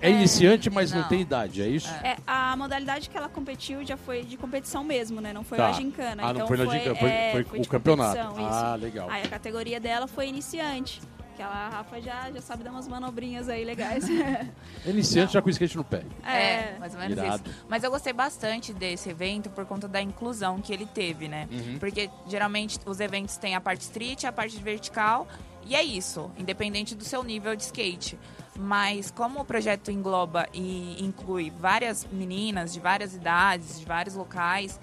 [0.04, 1.02] É, É, iniciante, mas não.
[1.02, 1.08] não.
[1.08, 1.90] tem idade, é isso?
[2.04, 5.32] É, a modalidade que ela competiu já foi de competição mesmo, né?
[5.32, 5.68] Não foi Tá.
[5.68, 6.22] uma gincana.
[6.24, 8.18] Ah, não então foi na gincana, foi- é, foi foi o campeonato.
[8.18, 8.86] competição, Ah, isso.
[8.86, 9.10] legal.
[9.10, 11.02] Aí a categoria dela foi iniciante.
[11.36, 14.08] Que ela, a Rafa já, já sabe dar umas manobrinhas aí legais.
[14.08, 14.46] É
[14.86, 16.04] iniciante já com skate no pé.
[16.24, 17.50] É, mais ou menos Irado.
[17.50, 17.66] isso.
[17.68, 21.48] Mas eu gostei bastante desse evento por conta da inclusão que ele teve, né?
[21.52, 21.80] Uhum.
[21.80, 25.28] Porque geralmente os eventos têm a parte street, a parte vertical,
[25.66, 28.20] e é isso, independente do seu nível de skate.
[28.58, 34.80] Mas como o projeto engloba e inclui várias meninas de várias idades, de vários locais,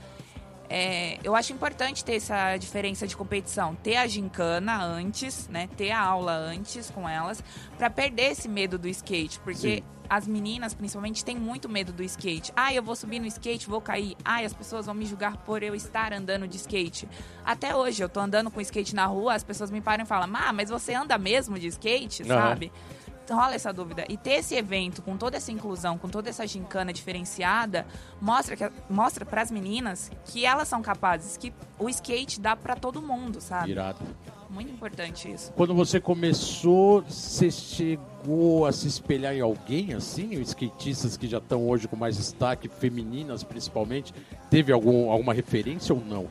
[0.68, 5.90] é, eu acho importante ter essa diferença de competição, ter a gincana antes, né, ter
[5.90, 7.42] a aula antes com elas,
[7.76, 9.82] para perder esse medo do skate, porque Sim.
[10.08, 12.52] as meninas, principalmente, têm muito medo do skate.
[12.54, 14.16] Ah, eu vou subir no skate, vou cair.
[14.24, 17.08] Ah, as pessoas vão me julgar por eu estar andando de skate.
[17.44, 20.30] Até hoje, eu tô andando com skate na rua, as pessoas me param e falam:
[20.34, 22.48] "Ah, mas você anda mesmo de skate?", Aham.
[22.48, 22.72] sabe?
[23.30, 24.04] Rola essa dúvida.
[24.08, 27.86] E ter esse evento com toda essa inclusão, com toda essa gincana diferenciada,
[28.20, 32.74] mostra que mostra para as meninas que elas são capazes, que o skate dá para
[32.76, 33.70] todo mundo, sabe?
[33.70, 34.00] Irado.
[34.50, 35.52] Muito importante isso.
[35.52, 40.40] Quando você começou, você chegou a se espelhar em alguém assim?
[40.40, 44.12] Os skatistas que já estão hoje com mais destaque, femininas principalmente.
[44.50, 46.26] Teve algum, alguma referência ou não?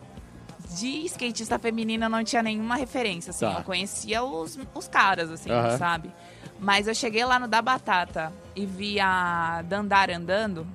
[0.77, 3.45] De skatista feminina não tinha nenhuma referência, assim.
[3.45, 3.59] Tá.
[3.59, 5.77] Eu conhecia os, os caras, assim, Aham.
[5.77, 6.11] sabe?
[6.59, 10.67] Mas eu cheguei lá no Da Batata e vi a Dandara andando.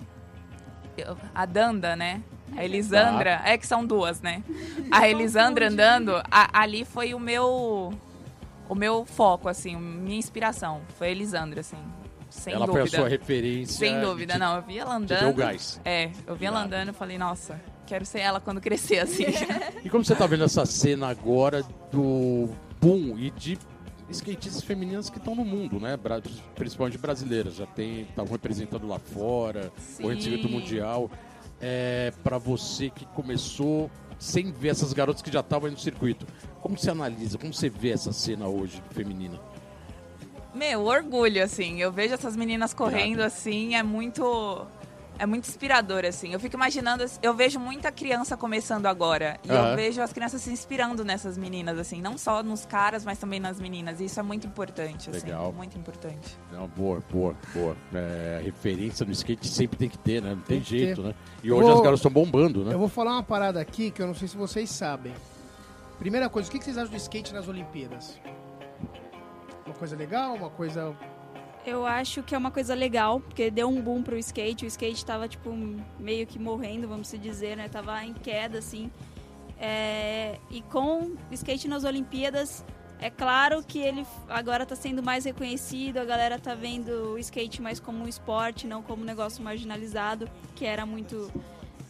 [1.35, 2.23] A Danda, né?
[2.57, 3.43] A Elisandra.
[3.45, 4.43] É que são duas, né?
[4.91, 7.93] A Elisandra andando, a- ali foi o meu.
[8.69, 10.81] O meu foco, assim, minha inspiração.
[10.97, 11.77] Foi a Elisandra, assim.
[12.31, 12.87] Sem Ela dúvida.
[12.87, 13.77] foi a sua referência.
[13.79, 14.57] Sem dúvida, te- não.
[14.57, 15.21] Eu vi ela Te andando.
[15.21, 15.81] deu gás.
[15.85, 19.27] É, eu vi ela andando e falei, nossa, quero ser ela quando crescer, assim.
[19.85, 22.49] E como você tá vendo essa cena agora do
[22.81, 23.59] boom e de
[24.15, 25.99] skatistas femininas que estão no mundo, né?
[26.55, 27.55] Principalmente brasileiras.
[27.57, 30.07] Já tem, estavam representando lá fora, Sim.
[30.07, 31.11] o circuito mundial.
[31.61, 36.27] É, para você que começou sem ver essas garotas que já estavam no circuito,
[36.61, 39.41] como você analisa, como você vê essa cena hoje feminina?
[40.55, 41.81] Meu, orgulho, assim.
[41.81, 44.67] Eu vejo essas meninas correndo assim, é muito.
[45.17, 46.33] É muito inspirador, assim.
[46.33, 49.39] Eu fico imaginando, eu vejo muita criança começando agora.
[49.45, 49.71] E Aham.
[49.71, 52.03] eu vejo as crianças se inspirando nessas meninas, assim.
[52.03, 54.01] Não só nos caras, mas também nas meninas.
[54.01, 55.21] E isso é muito importante, assim.
[55.27, 55.53] Legal.
[55.53, 56.37] Muito importante.
[56.53, 57.77] Não, boa, boa, boa.
[57.95, 60.31] É, referência no skate sempre tem que ter, né?
[60.31, 61.09] Não tem, Tem jeito, ter.
[61.09, 61.15] né?
[61.45, 62.75] E hoje Vou- as garotas estão bombando, né?
[62.75, 65.15] Eu vou falar uma parada aqui que eu não sei se vocês sabem.
[65.99, 68.19] Primeira coisa, o que que vocês acham do skate nas Olimpíadas?
[69.65, 70.93] Uma coisa legal, uma coisa.
[71.67, 74.67] Eu acho que é uma coisa legal, porque deu um boom pro skate.
[74.67, 75.51] O skate tava, tipo,
[75.99, 77.69] meio que morrendo, vamos dizer, né?
[77.69, 78.91] Tava em queda, assim.
[79.59, 82.65] É, E com o skate nas Olimpíadas,
[83.01, 87.63] é claro que ele agora tá sendo mais reconhecido, a galera tá vendo o skate
[87.63, 91.31] mais como um esporte, não como um negócio marginalizado, que era muito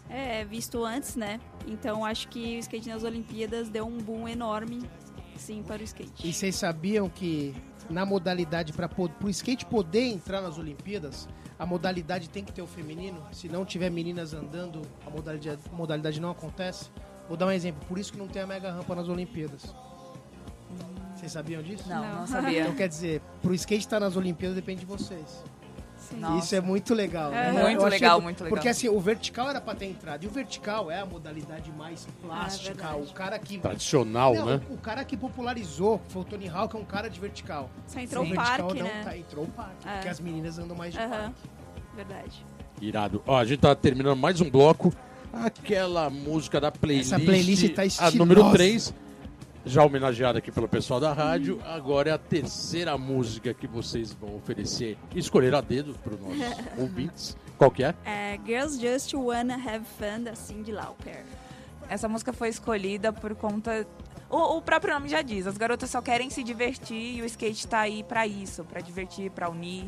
[0.09, 1.41] é, visto antes, né?
[1.67, 4.83] Então acho que o skate nas Olimpíadas deu um boom enorme,
[5.39, 6.27] sim, para o skate.
[6.29, 7.55] E vocês sabiam que
[7.91, 8.89] na modalidade para
[9.23, 13.23] o skate poder entrar nas Olimpíadas, a modalidade tem que ter o feminino.
[13.33, 16.91] Se não tiver meninas andando, a modalidade, a modalidade não acontece.
[17.29, 17.87] Vou dar um exemplo.
[17.89, 19.75] Por isso que não tem a mega rampa nas Olimpíadas.
[21.15, 21.89] Vocês sabiam disso?
[21.89, 22.21] Não, Não.
[22.21, 22.63] não, sabia.
[22.63, 25.43] Então quer dizer, pro skate estar nas Olimpíadas depende de vocês.
[26.09, 26.17] Sim.
[26.19, 26.45] Nossa.
[26.45, 27.31] Isso é muito legal.
[27.31, 27.47] né?
[27.47, 27.51] É.
[27.51, 28.55] Eu Muito achei- legal, muito legal.
[28.57, 30.23] Porque assim, o vertical era pra ter entrado.
[30.25, 32.75] E o vertical é a modalidade mais Ah, plástica.
[32.75, 33.11] verdade.
[33.11, 33.59] o cara que.
[33.59, 34.61] Tradicional, Não, né?
[34.71, 37.71] o cara que popularizou foi o Tony Hawk, é um cara de vertical.
[37.87, 39.03] Só entrou o o vertical parque, não né?
[39.05, 39.89] tá, entrou o parque.
[39.89, 39.93] É.
[39.95, 41.09] Porque as meninas andam mais de Aham.
[41.11, 41.35] parque.
[41.97, 42.47] Verdade.
[42.81, 43.23] Irado.
[43.27, 44.93] Ó, a gente tá terminando mais um bloco.
[45.33, 47.13] Aquela música da playlist.
[47.13, 48.17] Essa playlist tá A estilosa.
[48.17, 48.95] número 3.
[49.67, 51.59] Já homenageada aqui pelo pessoal da rádio.
[51.65, 54.99] Agora é a terceira música que vocês vão oferecer.
[55.15, 57.37] Escolher a dedo para os nossos ouvintes.
[57.57, 57.95] Qual que é?
[58.05, 61.25] É Girls Just Wanna Have Fun, da Cyndi Lauper.
[61.89, 63.87] Essa música foi escolhida por conta.
[64.29, 67.67] O, o próprio nome já diz, as garotas só querem se divertir e o skate
[67.67, 69.87] tá aí pra isso, pra divertir, pra unir.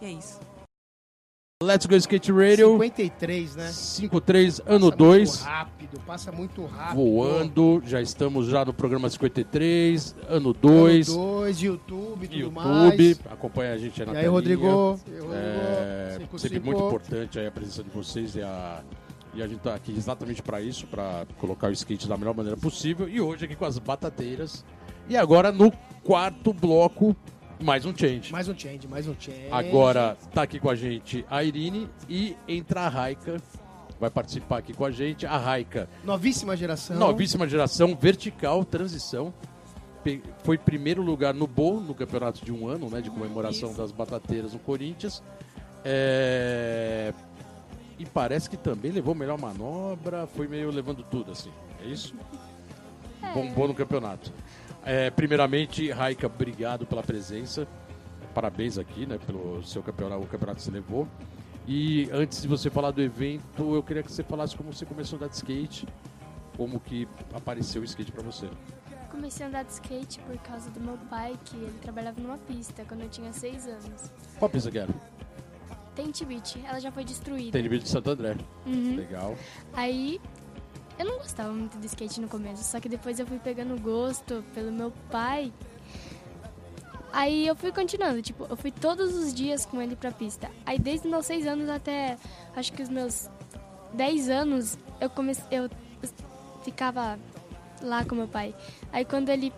[0.00, 0.38] E é isso.
[1.62, 3.68] Let's Go Skate Radio 53, né?
[3.68, 5.28] 53, ano Passa 2.
[5.30, 6.96] Muito rápido, passa muito rápido.
[6.96, 11.06] Voando, já estamos já no programa 53, ano Ano 2.
[11.06, 13.20] 2, YouTube, tudo YouTube, mais.
[13.32, 14.26] acompanha a gente aí na E aí.
[14.26, 15.00] Rodrigo?
[15.06, 15.34] E aí, Rodrigo?
[15.34, 18.82] É, Cinco, sempre muito importante a presença de vocês e a,
[19.32, 22.58] e a gente tá aqui exatamente para isso, para colocar o skate da melhor maneira
[22.58, 23.08] possível.
[23.08, 24.62] E hoje aqui com as batateiras.
[25.08, 25.72] E agora no
[26.04, 27.16] quarto bloco,
[27.60, 28.30] mais um change.
[28.32, 29.48] Mais um change, mais um change.
[29.50, 33.36] Agora tá aqui com a gente a Irine e entra a Raika.
[33.98, 35.24] Vai participar aqui com a gente.
[35.26, 36.96] A Raika, Novíssima geração.
[36.98, 39.32] novíssima geração, vertical, transição.
[40.04, 43.00] Pe- Foi primeiro lugar no BOL, no campeonato de um ano, né?
[43.00, 45.22] De comemoração das batateiras no Corinthians.
[45.84, 47.12] É,
[47.98, 51.50] E parece que também levou melhor manobra, foi meio levando tudo, assim.
[51.82, 52.14] É isso?
[53.32, 54.30] Bombou no campeonato.
[54.86, 57.66] É, primeiramente, Raika, obrigado pela presença.
[58.32, 61.08] Parabéns aqui, né, pelo seu campeonato, o campeonato que você levou.
[61.66, 65.16] E antes de você falar do evento, eu queria que você falasse como você começou
[65.16, 65.88] a andar de skate,
[66.56, 68.48] como que apareceu o skate pra você.
[69.10, 72.84] Comecei a andar de skate por causa do meu pai, que ele trabalhava numa pista
[72.84, 74.12] quando eu tinha 6 anos.
[74.38, 74.94] Qual pista que era?
[75.96, 77.50] Tente Beach, ela já foi destruída.
[77.50, 78.36] Tem nível de Santo André.
[78.64, 78.94] Uhum.
[78.94, 79.34] Legal.
[79.72, 80.20] Aí
[80.98, 84.44] eu não gostava muito de skate no começo, só que depois eu fui pegando gosto
[84.54, 85.52] pelo meu pai.
[87.12, 90.50] Aí eu fui continuando, tipo, eu fui todos os dias com ele pra pista.
[90.64, 92.18] Aí desde os meus 6 anos até
[92.54, 93.30] acho que os meus
[93.94, 95.70] 10 anos eu comecei eu
[96.62, 97.18] ficava
[97.80, 98.54] lá com meu pai.
[98.92, 99.52] Aí quando ele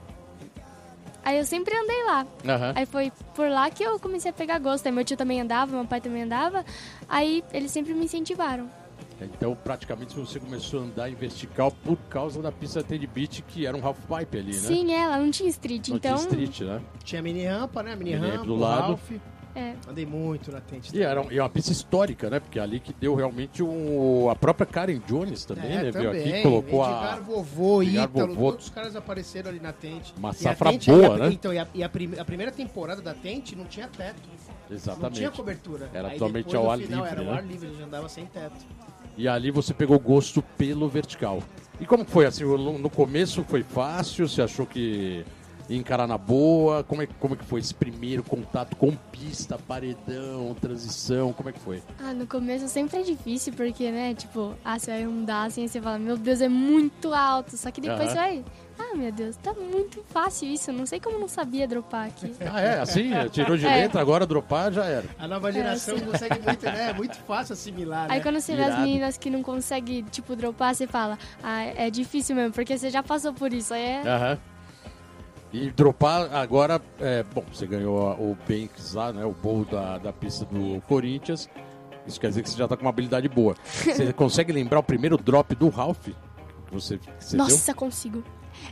[1.24, 2.26] Aí eu sempre andei lá.
[2.46, 2.72] Aham.
[2.74, 4.86] Aí foi por lá que eu comecei a pegar gosto.
[4.86, 6.64] Aí meu tio também andava, meu pai também andava.
[7.08, 8.70] Aí eles sempre me incentivaram.
[9.20, 13.66] Então, praticamente, você começou a andar em vertical por causa da pista Tend Beach, que
[13.66, 14.58] era um half pipe ali, né?
[14.58, 16.14] Sim, ela não tinha street, Não então.
[16.16, 16.80] tinha street, né?
[17.02, 17.96] Tinha mini rampa, né?
[17.96, 18.80] Mini, Mini rampa do lado.
[18.88, 19.10] Ralph.
[19.56, 19.74] É.
[19.90, 20.96] Andei muito na tente.
[20.96, 22.38] E era e é uma pista histórica, né?
[22.38, 25.90] Porque é ali que deu realmente um, a própria Karen Jones também, É, né?
[25.90, 26.32] Veio também.
[26.32, 27.20] aqui, colocou Edgar a.
[27.20, 28.50] Vovô, Edgar Ítalo, Vovô.
[28.52, 30.14] todos os caras apareceram ali na Tente.
[30.16, 31.30] Uma E a safra Tente- boa, a- né?
[31.32, 34.22] Então, e, a, e a prime- a primeira temporada da Tente não tinha teto.
[34.68, 35.14] Não Exatamente.
[35.16, 35.90] tinha cobertura.
[35.92, 37.30] Era Aí totalmente depois, ao ar final, livre, Era né?
[37.30, 38.54] ao ar livre, a gente andava sem teto.
[39.18, 41.42] E ali você pegou gosto pelo vertical.
[41.80, 42.44] E como foi assim?
[42.44, 44.28] No começo foi fácil?
[44.28, 45.24] Você achou que
[45.76, 46.82] encarar na boa?
[46.84, 51.32] Como é, como é que foi esse primeiro contato com pista, paredão, transição?
[51.32, 51.82] Como é que foi?
[52.02, 55.80] Ah, no começo sempre é difícil, porque, né, tipo, ah, você vai andar assim, você
[55.80, 57.56] fala, meu Deus, é muito alto.
[57.56, 58.44] Só que depois você vai,
[58.78, 60.72] ah, meu Deus, tá muito fácil isso.
[60.72, 62.32] Não sei como eu não sabia dropar aqui.
[62.50, 62.80] Ah, é?
[62.80, 63.10] Assim?
[63.30, 63.82] Tirou de É.
[63.82, 65.04] letra, agora dropar já era.
[65.18, 66.90] A nova geração consegue muito, né?
[66.90, 68.14] É muito fácil assimilar, né?
[68.14, 68.74] Aí quando você vê Irado.
[68.74, 72.88] as meninas que não conseguem, tipo, dropar, você fala, ah, é difícil mesmo, porque você
[72.90, 73.74] já passou por isso.
[73.74, 74.02] Aí é.
[74.08, 74.38] Aham.
[75.52, 79.24] E dropar agora, é, bom, você ganhou o Banks lá, né?
[79.24, 81.48] O bowl da, da pista do Corinthians.
[82.06, 83.54] Isso quer dizer que você já tá com uma habilidade boa.
[83.84, 86.08] Você consegue lembrar o primeiro drop do Ralph?
[86.72, 87.44] Você, você deu?
[87.46, 88.24] Nossa, consigo.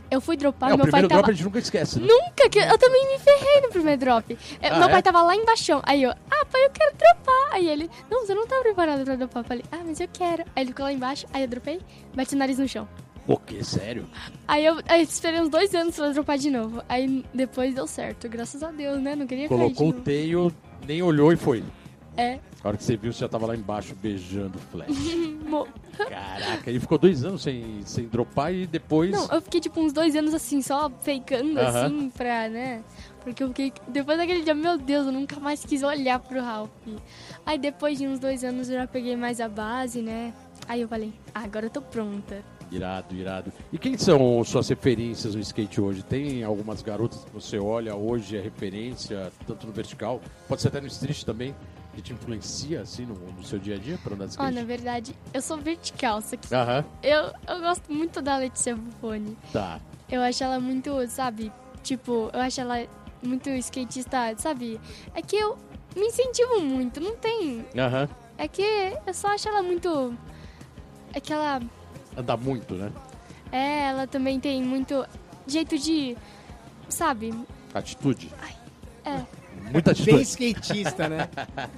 [0.09, 1.21] Eu fui dropar, É, o meu pai primeiro tava.
[1.21, 2.07] drop a gente nunca esquece, né?
[2.07, 4.33] Nunca que eu também me ferrei no primeiro drop.
[4.33, 4.91] Eu- Ah, meu é?
[4.91, 5.79] pai tava lá embaixo.
[5.83, 7.53] Aí eu, ah, pai, eu quero dropar.
[7.53, 9.43] Aí ele, não, você não tá preparado pra dropar.
[9.43, 10.43] Eu falei, ah, mas eu quero.
[10.55, 11.79] Aí ele ficou lá embaixo, aí eu dropei,
[12.15, 12.87] bati o nariz no chão.
[13.27, 13.61] O quê?
[13.63, 14.05] Sério?
[14.47, 16.81] Aí eu, aí esperei uns dois anos pra dropar de novo.
[16.87, 19.15] Aí depois deu certo, graças a Deus, né?
[19.15, 20.51] Não queria Colocou o teio,
[20.87, 21.63] nem olhou e foi.
[22.15, 24.87] É, A hora que você viu, você já tava lá embaixo beijando o flash.
[26.09, 29.11] Caraca, ele ficou dois anos sem, sem dropar e depois.
[29.11, 31.85] Não, eu fiquei tipo uns dois anos assim, só fakeando Aham.
[31.85, 32.83] assim pra, né?
[33.23, 33.73] Porque eu fiquei.
[33.87, 36.69] Depois daquele dia, meu Deus, eu nunca mais quis olhar pro Ralph.
[37.45, 40.33] Aí depois de uns dois anos eu já peguei mais a base, né?
[40.67, 42.43] Aí eu falei, ah, agora eu tô pronta.
[42.71, 43.51] Irado, irado.
[43.71, 46.03] E quem são suas referências no skate hoje?
[46.03, 50.81] Tem algumas garotas que você olha hoje, é referência, tanto no vertical, pode ser até
[50.81, 51.55] no street também,
[51.95, 54.53] que te influencia assim no, no seu dia a dia para andar de skate?
[54.53, 56.47] na verdade, eu sou vertical, só que
[57.03, 59.37] eu, eu gosto muito da Letícia Buffoni.
[59.51, 59.79] tá.
[60.09, 61.51] Eu acho ela muito, sabe?
[61.83, 62.85] Tipo, eu acho ela
[63.21, 64.79] muito skatista, sabe?
[65.13, 65.57] É que eu
[65.95, 67.65] me incentivo muito, não tem.
[67.77, 68.07] Aham.
[68.37, 68.61] É que
[69.05, 70.13] eu só acho ela muito.
[71.13, 71.59] É que ela.
[72.17, 72.91] Anda muito, né?
[73.51, 75.05] É, ela também tem muito
[75.45, 76.17] jeito de.
[76.89, 77.33] Sabe?
[77.73, 78.31] Atitude.
[79.05, 79.25] É.
[79.71, 80.21] Muita Bem atitude.
[80.23, 81.27] skatista, né?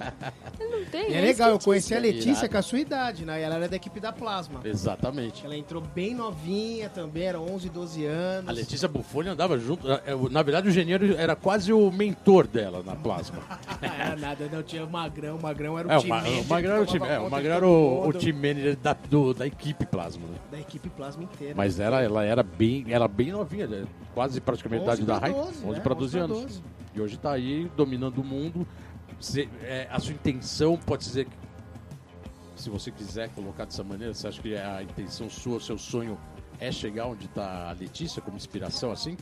[0.59, 1.11] Não tem.
[1.11, 2.49] E é legal, eu conheci a Letícia Irado.
[2.49, 3.39] com a sua idade, né?
[3.39, 4.61] E ela era da equipe da Plasma.
[4.63, 5.45] Exatamente.
[5.45, 8.49] Ela entrou bem novinha também, era 11, 12 anos.
[8.49, 9.89] A Letícia Buffoni andava junto.
[9.91, 13.39] eh, Na verdade, o engenheiro era quase o mentor dela na plasma.
[13.81, 16.73] Era nada, não tinha o Magrão, o Magrão era o É, time manager o Magrão
[16.73, 19.85] era o time, é, o Magrão era o, o time manager da, do- da equipe
[19.85, 20.35] plasma, né?
[20.51, 21.53] Da equipe Plasma inteira.
[21.55, 23.85] Mas ela, ela era bem, ela bem novinha, né?
[24.13, 25.79] quase praticamente a 11 idade da Rai, 12, 11 né?
[25.79, 26.41] para 12 11 pra anos.
[26.51, 26.63] 12.
[26.93, 28.67] E hoje tá aí dominando o mundo.
[29.19, 31.31] Você- é, a sua intenção pode dizer que,
[32.55, 36.17] se você quiser colocar dessa maneira, você acha que a intenção sua, o seu sonho
[36.59, 39.15] é chegar onde tá a Letícia como inspiração assim?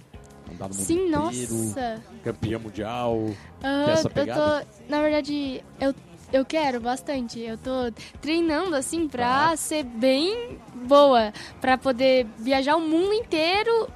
[0.51, 2.03] Andar no mundo Sim, inteiro, nossa.
[2.23, 3.17] campeã mundial.
[3.59, 4.65] Tem essa eu pegada?
[4.65, 4.85] tô.
[4.89, 5.93] Na verdade, eu,
[6.31, 7.39] eu quero bastante.
[7.41, 9.57] Eu tô treinando assim pra Tá.
[9.57, 11.33] ser bem boa.
[11.59, 13.89] Pra poder viajar o mundo inteiro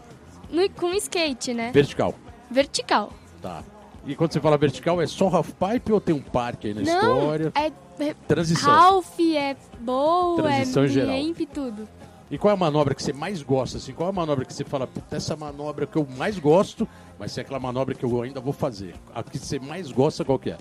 [0.49, 1.71] no- com skate, né?
[1.71, 2.13] Vertical.
[2.49, 3.13] Vertical.
[3.41, 3.63] Tá.
[4.05, 6.81] E quando você fala vertical, é só half pipe ou tem um parque aí na
[6.81, 7.51] Não, história?
[7.55, 7.71] é,
[8.03, 8.71] é Transição.
[8.71, 11.15] Ralph, é boa, Transição é geral.
[11.15, 11.87] ramp tudo.
[12.29, 13.77] E qual é a manobra que você mais gosta?
[13.77, 16.87] Assim, qual é a manobra que você fala, puta, essa manobra que eu mais gosto,
[17.19, 18.95] mas é aquela manobra que eu ainda vou fazer.
[19.13, 20.57] A que você mais gosta, qual que é?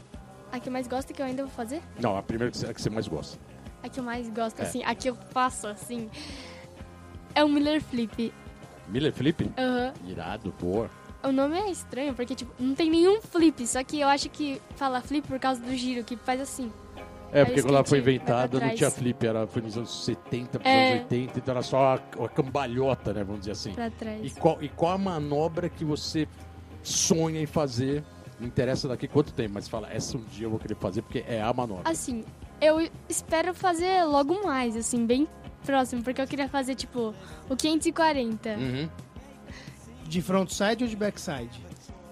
[0.53, 1.81] A que eu mais gosto que eu ainda vou fazer?
[2.01, 3.39] Não, a primeira que você, mais gosta.
[3.83, 4.65] A que eu mais gosto, É.
[4.65, 6.11] assim, a que eu faço, assim,
[7.35, 8.35] é o Miller Flip.
[8.89, 9.49] Miller Flip?
[9.57, 9.93] Aham.
[10.07, 10.91] Irado, boa.
[11.23, 14.61] O nome é estranho, porque, tipo, não tem nenhum flip, só que eu acho que
[14.77, 16.73] fala flip por causa do giro, que faz assim.
[17.33, 20.59] É, Aí porque quando ela foi inventada não tinha flip, era, foi nos anos 70
[20.59, 20.89] para É.
[20.93, 23.73] anos 80, então era só a, a cambalhota, né, vamos dizer assim.
[23.73, 24.21] Pra trás.
[24.25, 26.27] E qual, e qual a manobra que você
[26.83, 28.03] sonha em fazer?
[28.41, 31.23] Não interessa daqui quanto tempo, mas fala, essa um dia eu vou querer fazer porque
[31.29, 31.83] é a manobra.
[31.89, 32.25] Assim,
[32.61, 35.29] eu espero fazer logo mais, assim, bem
[35.65, 37.15] próximo, porque eu queria fazer, tipo,
[37.49, 38.49] o 540.
[38.51, 38.89] Uhum.
[40.11, 41.65] De frontside ou de backside?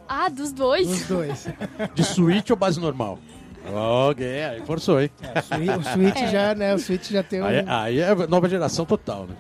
[0.09, 0.89] Ah, dos dois?
[0.89, 1.49] Os dois.
[1.97, 3.19] De switch ou base normal?
[3.67, 5.11] Ok, aí forçou, hein?
[5.21, 6.75] O Switch, o Switch já, né?
[6.75, 7.45] O Switch já tem um.
[7.45, 9.37] Aí, aí é nova geração total, né?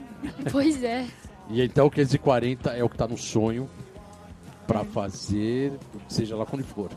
[0.50, 1.06] pois é.
[1.48, 3.70] E então o 540 é o que tá no sonho
[4.66, 5.72] pra fazer,
[6.08, 6.90] seja lá quando for.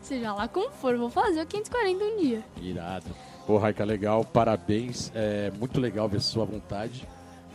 [0.00, 2.44] Seja lá como for, vou fazer o 540 um dia.
[2.62, 3.06] Irado.
[3.44, 5.10] Pô, Raika, legal, parabéns.
[5.16, 7.06] É muito legal ver a sua vontade.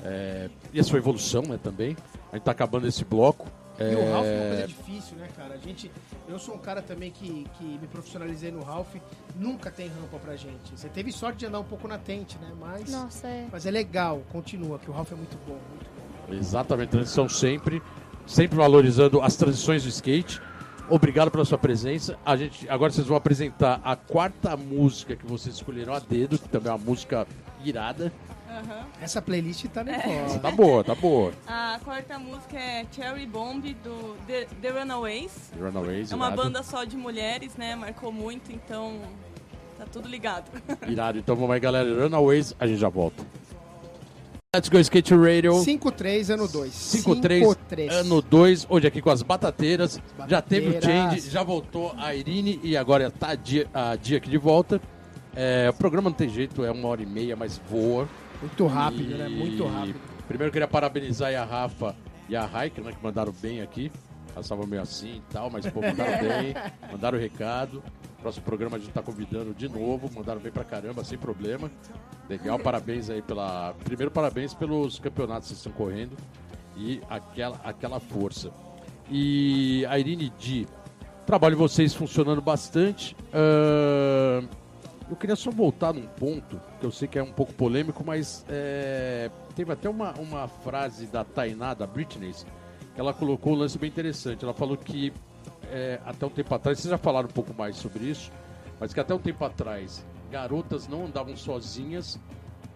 [0.04, 1.96] É, e a sua evolução, né, também.
[2.32, 3.48] A gente tá acabando esse bloco.
[3.80, 5.54] E o Ralph é uma É, coisa difícil, né, cara?
[5.54, 5.92] A gente,
[6.28, 8.96] eu sou um cara também que, que me profissionalizei no Ralph,
[9.36, 10.72] nunca tem rampa pra gente.
[10.76, 12.52] Você teve sorte de andar um pouco na tente, né?
[12.60, 13.46] Mas, Nossa, é.
[13.52, 15.86] mas é legal, continua, que o Ralph é muito bom, muito
[16.28, 16.34] bom.
[16.34, 17.80] Exatamente, transição sempre,
[18.26, 20.42] sempre valorizando as transições do skate.
[20.90, 22.18] Obrigado pela sua presença.
[22.26, 26.50] A gente, agora vocês vão apresentar a quarta música que vocês escolheram a dedo, que
[26.50, 27.28] também é uma música
[27.64, 28.12] irada.
[28.58, 28.86] Aham.
[29.02, 30.40] Essa playlist tá nervosa.
[30.40, 31.32] Tá boa, tá boa.
[31.48, 35.52] A quarta música é Cherry Bomb do The, The Runaways.
[35.60, 36.42] Runaways, É uma irado.
[36.44, 37.76] banda só de mulheres, né?
[37.76, 39.00] Marcou muito, então
[39.78, 40.50] tá tudo ligado.
[40.88, 41.20] Irado.
[41.20, 42.04] Então vamos aí, galera.
[42.04, 43.24] Runaways, a gente já volta.
[44.56, 45.52] Let's Go Skate Radio.
[45.54, 46.74] 5-3, ano 2.
[46.74, 50.00] 5-3, ano 2, hoje aqui com as batateiras.
[50.28, 54.18] Já teve o change, já voltou a Irine e agora tá a Dia, a Dia
[54.18, 54.82] aqui de volta.
[55.36, 58.10] É, o programa não tem jeito, é uma hora e meia, mas voa.
[58.42, 59.28] Muito rápido, E né?
[59.28, 60.00] Muito rápido.
[60.28, 61.96] Primeiro eu queria parabenizar a Rafa
[62.30, 63.92] e a Raika, né, que mandaram bem aqui.
[64.34, 66.54] Elas estavam meio assim e tal, mas pô, mandaram bem,
[66.92, 67.82] mandaram o recado.
[68.22, 71.72] Próximo programa a gente tá convidando de novo, mandaram bem pra caramba, sem problema.
[72.30, 73.74] Legal, parabéns aí pela.
[73.84, 76.16] Primeiro, parabéns pelos campeonatos que estão correndo
[76.76, 78.52] e aquela, aquela força.
[79.10, 80.68] E a Irine Di,
[81.26, 83.16] trabalho de vocês funcionando bastante.
[83.34, 84.48] Ahn,
[85.10, 88.46] eu queria só voltar num ponto, que eu sei que é um pouco polêmico, mas
[88.50, 92.34] é, teve até uma, uma frase da Tainá, da Britney,
[92.94, 94.44] que ela colocou um lance bem interessante.
[94.44, 95.14] Ela falou que
[95.72, 98.32] é, até um tempo atrás, vocês já falaram um pouco mais sobre isso,
[98.80, 102.20] mas que até um tempo atrás, garotas não andavam sozinhas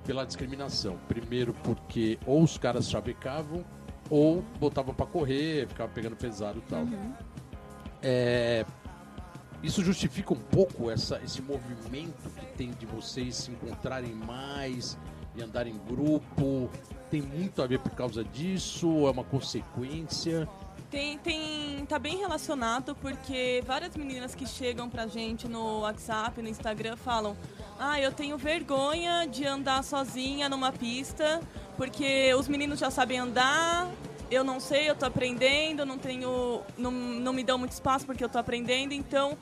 [0.06, 0.98] pela discriminação.
[1.08, 3.64] Primeiro porque ou os caras chavecavam,
[4.10, 6.86] ou botavam pra correr, ficavam pegando pesado e tal.
[8.02, 8.66] É,
[9.64, 14.98] isso justifica um pouco essa, esse movimento que tem de vocês se encontrarem mais
[15.36, 16.70] e andar em grupo?
[17.10, 19.08] Tem muito a ver por causa disso?
[19.08, 20.48] É uma consequência?
[20.90, 26.50] Tem, tem, tá bem relacionado porque várias meninas que chegam pra gente no WhatsApp, no
[26.50, 27.38] Instagram, falam:
[27.80, 31.40] Ah, eu tenho vergonha de andar sozinha numa pista
[31.78, 33.90] porque os meninos já sabem andar,
[34.30, 38.24] eu não sei, eu tô aprendendo, não tenho, não, não me dão muito espaço porque
[38.24, 39.38] eu tô aprendendo, então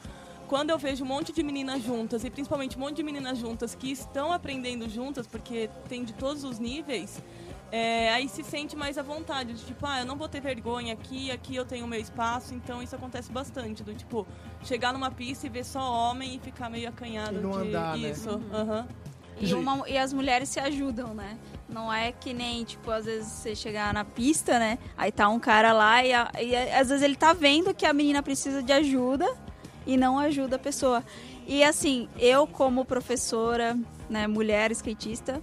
[0.50, 3.76] quando eu vejo um monte de meninas juntas, e principalmente um monte de meninas juntas
[3.76, 7.22] que estão aprendendo juntas, porque tem de todos os níveis,
[7.72, 10.92] é, aí se sente mais à vontade, de, tipo, ah, eu não vou ter vergonha
[10.94, 14.26] aqui, aqui eu tenho meu espaço, então isso acontece bastante, do tipo,
[14.64, 17.96] chegar numa pista e ver só homem e ficar meio acanhado E não de andar,
[17.96, 18.10] né?
[18.10, 18.42] isso.
[18.52, 18.88] aham.
[19.42, 21.38] E, uma- e as mulheres se ajudam, né?
[21.70, 24.78] Não é que nem, tipo, às vezes você chegar na pista, né?
[24.98, 27.94] Aí tá um cara lá e, a- e às vezes ele tá vendo que a
[27.94, 29.26] menina precisa de ajuda
[29.94, 31.04] e não ajuda a pessoa.
[31.48, 33.76] E assim, eu como professora,
[34.10, 35.42] né, mulher skatista,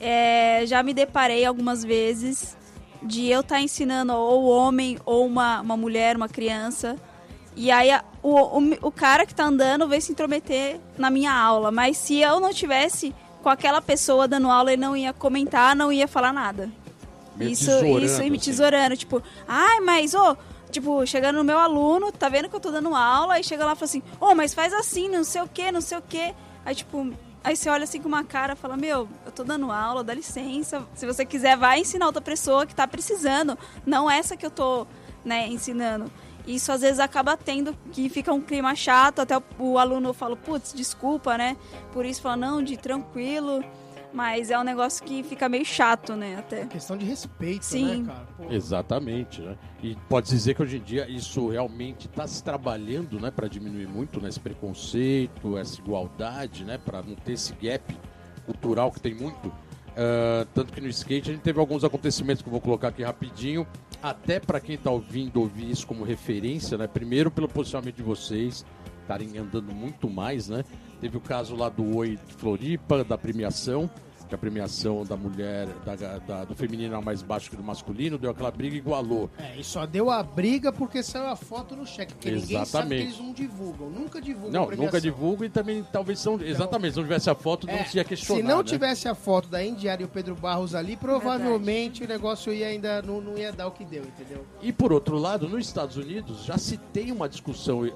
[0.00, 2.56] é, já me deparei algumas vezes
[3.02, 6.96] de eu estar ensinando ou homem ou uma, uma mulher, uma criança.
[7.54, 11.32] E aí a- o, o, o cara que tá andando veio se intrometer na minha
[11.32, 11.70] aula.
[11.70, 15.92] Mas se eu não tivesse com aquela pessoa dando aula, ele não ia comentar, não
[15.92, 16.70] ia falar nada.
[17.36, 18.50] Meio isso, isso, e me assim.
[18.50, 18.96] tesourando.
[18.96, 20.36] Tipo, ai, mas, ô,
[20.76, 23.72] tipo, chegando no meu aluno, tá vendo que eu tô dando aula, e chega lá
[23.72, 26.34] e fala assim, ô, mas faz assim, não sei o que, não sei o que.
[26.64, 27.12] Aí, tipo,
[27.42, 30.86] aí você olha assim com uma cara fala, meu, eu tô dando aula, dá licença.
[30.94, 33.56] Se você quiser, vai ensinar outra pessoa que tá precisando.
[33.86, 34.86] Não essa que eu tô,
[35.24, 36.10] né, ensinando.
[36.46, 40.36] Isso às vezes acaba tendo que fica um clima chato, até o, o aluno fala,
[40.36, 41.56] putz, desculpa, né?
[41.92, 43.64] Por isso fala, não, de tranquilo.
[44.16, 46.64] Mas é um negócio que fica meio chato, né, até.
[46.64, 47.98] Questão de respeito, Sim.
[47.98, 48.26] né, cara?
[48.34, 49.58] Pô, Exatamente, né?
[49.82, 53.86] E pode dizer que hoje em dia isso realmente está se trabalhando, né, para diminuir
[53.86, 57.94] muito né, esse preconceito, essa igualdade, né, para não ter esse gap
[58.46, 59.52] cultural que tem muito.
[59.94, 63.02] Ah, tanto que no skate a gente teve alguns acontecimentos que eu vou colocar aqui
[63.02, 63.66] rapidinho,
[64.02, 66.86] até para quem está ouvindo ouvir isso como referência, né?
[66.86, 68.64] Primeiro pelo posicionamento de vocês
[69.02, 70.64] estarem andando muito mais, né?
[71.02, 73.90] Teve o caso lá do Oi de Floripa, da premiação,
[74.28, 78.18] que a premiação da mulher, da, da- do feminino era mais baixo que do masculino,
[78.18, 79.30] deu aquela briga e igualou.
[79.38, 82.12] É, e só deu a briga porque saiu a foto no cheque.
[82.14, 83.02] Porque ninguém sabe que Exatamente.
[83.02, 83.90] eles não divulgam.
[83.90, 86.40] Nunca divulgam a Não, nunca divulga e também talvez são.
[86.40, 88.40] exatamente, se não tivesse a foto, não É, se ia questionar.
[88.40, 88.64] se não né?
[88.64, 93.00] tivesse a foto da Indiara e o Pedro Barros ali, provavelmente o negócio ia ainda
[93.02, 94.44] não, não ia dar o que deu, entendeu?
[94.62, 97.88] E por outro lado, nos Estados Unidos já se tem uma discussão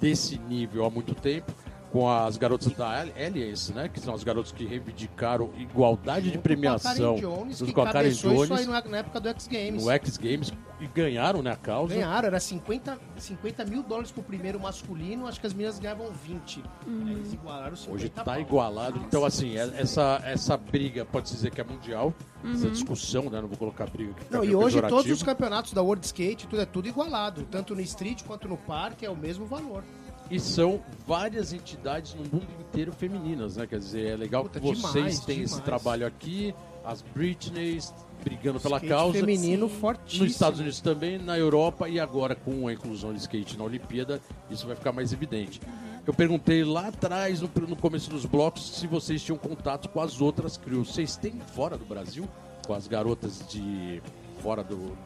[0.00, 1.52] desse nível há muito tempo
[1.90, 3.88] com as garotas da Alliance, né?
[3.88, 7.80] Que são as garotas que reivindicaram igualdade de Junto com a premiação Jones, que com
[7.80, 9.84] a Karen cabeçou isso Jones aí na, época do X Games.
[9.84, 11.94] no X Games e ganharam, né, a causa.
[11.94, 16.62] Ganharam, era 50, 50 mil dólares pro primeiro masculino, acho que as meninas ganhavam 20.
[16.86, 18.40] Aí eles igualaram 50 Hoje tá pau.
[18.40, 19.00] igualado.
[19.06, 22.12] Então, assim, é- essa, essa briga pode dizer que é mundial.
[22.44, 23.40] Essa discussão, né?
[23.40, 26.46] Não vou colocar briga fica Não, e meio hoje todos os campeonatos da World Skate,
[26.46, 27.42] tudo é tudo igualado.
[27.50, 29.82] Tanto no street quanto no parque é o mesmo valor.
[30.30, 33.66] E são várias entidades no mundo inteiro femininas, né?
[33.66, 35.64] Quer dizer, é legal Puta, que vocês demais, têm esse demais.
[35.64, 36.54] trabalho aqui,
[36.84, 39.18] as Britneys brigando pela Skate causa.
[39.20, 39.74] feminino Sim.
[39.76, 40.24] fortíssimo.
[40.24, 44.20] Nos Estados Unidos também, na Europa e agora com a inclusão de skate na Olimpíada,
[44.50, 45.60] isso vai ficar mais evidente.
[46.04, 50.20] Eu perguntei lá atrás, no, no começo dos blocos, se vocês tinham contato com as
[50.20, 50.92] outras crews.
[50.92, 52.28] Vocês têm fora do Brasil?
[52.66, 54.02] Com as garotas de
[54.40, 54.96] fora do,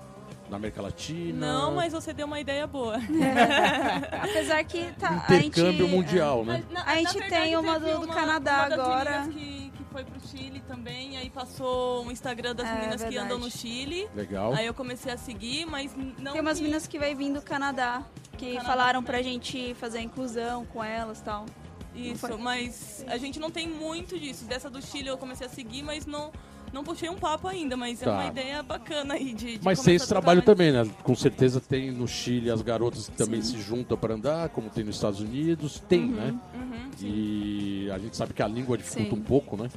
[0.50, 1.46] da América Latina?
[1.46, 2.96] Não, mas você deu uma ideia boa.
[4.22, 6.62] Apesar que tá, Intercâmbio a gente, mundial, né?
[6.68, 9.28] Mas, na- A gente na verdade, tem uma do- do Canadá uma das agora.
[9.32, 13.18] Que, que foi pro Chile também, aí passou um Instagram das É, meninas que verdade.
[13.26, 14.08] andam no Chile.
[14.14, 14.52] Legal.
[14.54, 16.32] Aí eu comecei a seguir, mas não.
[16.32, 18.02] Tem umas que- meninas que vai vir do Canadá,
[18.36, 19.20] que Canadá falaram também.
[19.20, 21.46] pra gente fazer a inclusão com elas e tal.
[21.94, 24.44] Isso, mas a gente não tem muito disso.
[24.44, 26.30] Dessa do Chile eu comecei a seguir, mas não,
[26.72, 27.76] não puxei um papo ainda.
[27.76, 28.12] Mas é Tá.
[28.12, 29.58] uma ideia bacana aí de.
[29.58, 30.88] de Mas tem esse trabalho também, né?
[31.02, 34.84] Com certeza tem no Chile as garotas que também se juntam para andar, como tem
[34.84, 36.34] nos Estados Unidos, tem, né?
[36.54, 36.90] Uhum.
[37.02, 39.20] E a gente sabe que a língua dificulta Sim.
[39.20, 39.68] um pouco, né?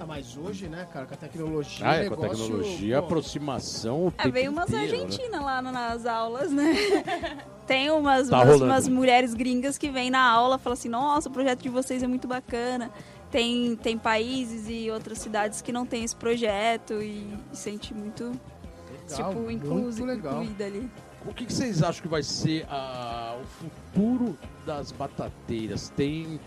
[0.00, 1.84] Ah, mas hoje, né, cara, com a tecnologia.
[1.84, 4.04] Ah, o é, com a negócio, tecnologia, a pô, aproximação.
[4.06, 5.02] O É, tempo veio umas inteiro, né?
[5.02, 6.72] argentinas lá no- nas aulas, né?
[7.66, 8.64] Tem umas, Tá umas, rolando.
[8.66, 12.00] umas mulheres gringas que vêm na aula e falam assim, nossa, o projeto de vocês
[12.02, 12.90] é muito bacana.
[13.30, 18.24] Tem, tem países e outras cidades que não tem esse projeto e, e sente muito,
[19.10, 20.42] legal, tipo, muito incluso, legal.
[20.42, 20.90] incluída ali.
[21.26, 25.90] O que, que vocês acham que vai ser a- o futuro das batateiras?
[25.90, 26.40] Tem,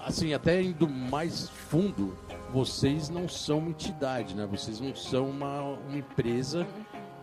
[0.00, 2.16] assim, até indo mais fundo,
[2.50, 4.46] vocês não são uma entidade, né?
[4.46, 6.66] Vocês não são uma, uma empresa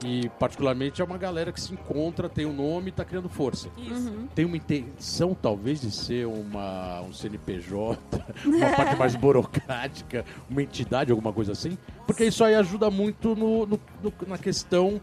[0.05, 3.67] e, particularmente, é uma galera que se encontra, tem um nome e está criando força.
[3.77, 4.13] Isso.
[4.33, 7.99] Tem uma intenção, talvez, de ser uma, um CNPJ,
[8.45, 11.77] uma parte mais burocrática, uma entidade, alguma coisa assim?
[12.07, 15.01] Porque isso aí ajuda muito no, no- no- na questão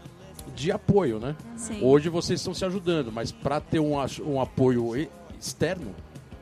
[0.55, 1.35] de apoio, né?
[1.55, 1.79] Sim.
[1.83, 3.93] Hoje vocês estão se ajudando, mas para ter um,
[4.25, 4.93] um apoio
[5.39, 5.93] externo,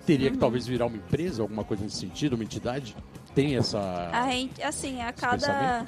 [0.05, 0.33] teria Uhum.
[0.33, 2.95] que talvez virar uma empresa, alguma coisa nesse sentido, uma entidade?
[3.33, 3.79] Tem essa.
[4.13, 5.85] A gente, assim, a cada.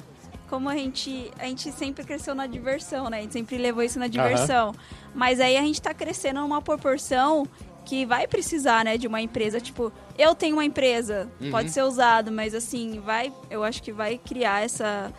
[0.48, 3.18] Como a gente, a gente sempre cresceu na diversão, né?
[3.18, 4.74] A gente sempre levou isso na diversão.
[5.14, 7.46] Mas aí a gente tá crescendo numa proporção
[7.88, 9.58] que vai precisar, né, de uma empresa.
[9.58, 11.50] Tipo, eu tenho uma empresa, Uhum.
[11.50, 15.10] pode ser usado, mas assim, vai, eu acho que vai criar essa,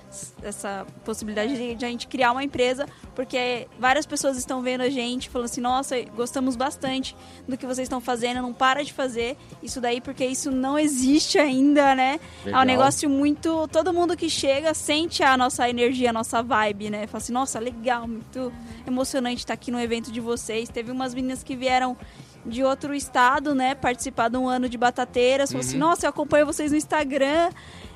[0.44, 4.90] essa possibilidade de, de a gente criar uma empresa, porque várias pessoas estão vendo a
[4.90, 7.16] gente, falando assim, nossa, gostamos bastante
[7.48, 11.40] do que vocês estão fazendo, não para de fazer isso daí, porque isso não existe
[11.40, 12.20] ainda, né?
[12.44, 12.62] É Legal.
[12.62, 13.68] um negócio muito.
[13.70, 17.08] Todo mundo que chega sente a nossa energia, a nossa vibe, né?
[17.08, 18.54] Fala assim, nossa, legal, muito
[18.86, 20.70] emocionante estar aqui no evento de vocês.
[20.70, 21.98] Teve umas meninas que vieram
[22.46, 23.76] de outro estado, né?
[23.76, 25.52] Participar de um ano de batateiras.
[25.52, 27.50] Falou assim, nossa, eu acompanho vocês no Instagram.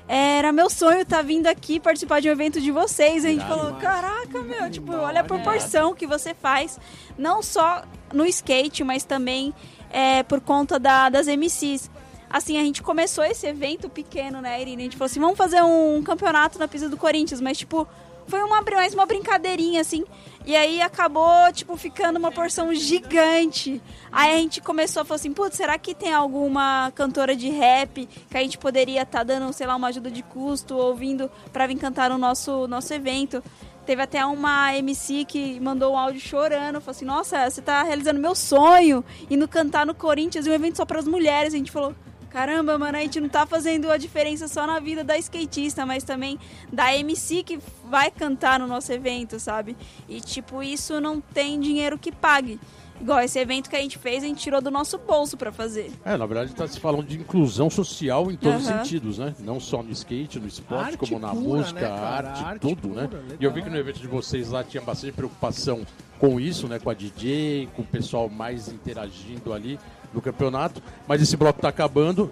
[0.08, 3.24] Era meu sonho estar vindo aqui participar de um evento de vocês.
[3.24, 6.78] A gente falou, caraca, meu, tipo, olha a proporção que você faz.
[7.18, 7.84] Não só
[8.14, 9.54] no skate, mas também
[9.90, 11.90] é, por conta da- das MCs.
[12.30, 14.82] Assim, a gente começou esse evento pequeno, né, Irene?
[14.82, 17.88] A gente falou assim, vamos fazer um campeonato na pista do Corinthians, mas, tipo,
[18.28, 20.04] foi uma, mais uma brincadeirinha, assim.
[20.46, 23.82] E aí acabou, tipo, ficando uma porção gigante.
[24.12, 28.06] Aí a gente começou a falar assim, putz, será que tem alguma cantora de rap
[28.06, 31.78] que a gente poderia estar dando, sei lá, uma ajuda de custo, ouvindo pra vir
[31.78, 33.42] cantar no nosso, nosso evento?
[33.86, 38.20] Teve até uma MC que mandou um áudio chorando, falou assim, nossa, você tá realizando
[38.20, 41.54] meu sonho, indo cantar no Corinthians, um evento só para as mulheres.
[41.54, 41.94] A gente falou,
[42.34, 46.04] caramba, mano, a gente não tá fazendo a diferença só na vida da skatista, mas
[46.04, 46.40] também
[46.72, 49.78] da MC que vai cantar no nosso evento, sabe?
[50.10, 52.60] E tipo, isso não tem dinheiro que pague.
[53.00, 55.92] Igual esse evento que a gente fez, a gente tirou do nosso bolso pra fazer.
[56.06, 58.84] É, na verdade está se falando de inclusão social em todos os Aham.
[58.84, 59.36] sentidos, né?
[59.40, 62.90] Não só no skate, no esporte, Arte como na pura, música, né, arte, Arte tudo,
[62.90, 63.10] pura, né?
[63.12, 63.38] legal.
[63.40, 65.86] E eu vi que no evento de vocês lá tinha bastante preocupação
[66.18, 66.80] com isso, né?
[66.80, 69.78] Com a DJ, com o pessoal mais interagindo ali
[70.14, 70.82] no campeonato.
[71.08, 72.32] Mas esse bloco tá acabando.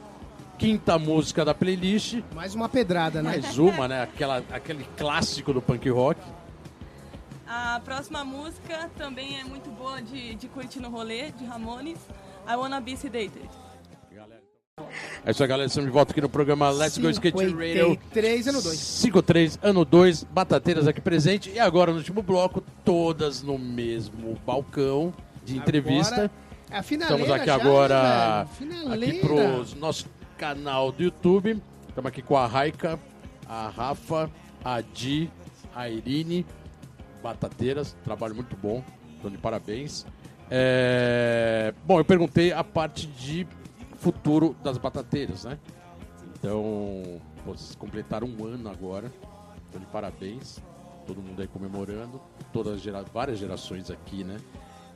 [0.58, 2.20] Quinta música da playlist.
[2.36, 3.32] Mais uma pedrada, né?
[3.32, 4.04] Mais uma, né?
[4.04, 6.22] Aquela, aquele clássico do punk rock.
[7.48, 11.98] A próxima música também é muito boa de, de curtir no rolê, de Ramones.
[12.48, 13.50] I Wanna Be Sedated.
[15.26, 15.68] É isso aí, galera.
[15.68, 17.90] Estamos de volta aqui no programa Let's Go Skate Radio.
[17.90, 18.78] 53 ano 2.
[18.78, 21.50] 53, ano 2, Batateiras aqui presente.
[21.50, 25.14] E agora, no último bloco, todas no mesmo balcão
[25.44, 26.14] de entrevista.
[26.14, 26.32] Agora,
[26.72, 28.56] é Estamos aqui já, agora né, aqui?
[28.56, 29.20] Finaleira.
[29.20, 30.06] pro nosso
[30.38, 31.62] canal do YouTube.
[31.90, 32.98] Estamos aqui com a Raika,
[33.46, 34.32] a Rafa,
[34.64, 35.30] a Di,
[35.76, 36.46] a Irine,
[37.22, 38.82] Batateiras, trabalho muito bom,
[39.16, 40.06] estão de parabéns.
[40.50, 43.46] É, Bom, eu perguntei a parte de
[43.96, 45.60] futuro das batateiras, né?
[46.40, 49.12] Então, vocês completaram um ano agora,
[49.66, 50.60] estão de parabéns,
[51.06, 52.22] todo mundo aí comemorando,
[52.54, 52.82] todas
[53.14, 54.38] várias gerações aqui, né?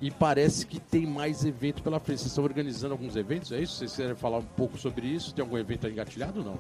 [0.02, 2.20] E parece que tem mais evento pela frente.
[2.20, 3.76] Vocês estão organizando alguns eventos, é isso?
[3.78, 5.34] Vocês querem falar um pouco sobre isso?
[5.34, 6.60] Tem algum evento engatilhado ou não?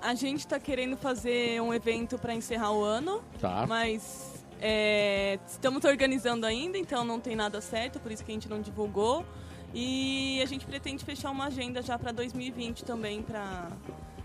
[0.00, 3.66] A gente tá querendo fazer um evento para encerrar o ano, Tá.
[3.66, 8.48] mas é, estamos organizando ainda, então não tem nada certo, por isso que a gente
[8.48, 9.24] não divulgou.
[9.72, 13.68] E a gente pretende fechar uma agenda já para 2020 também, para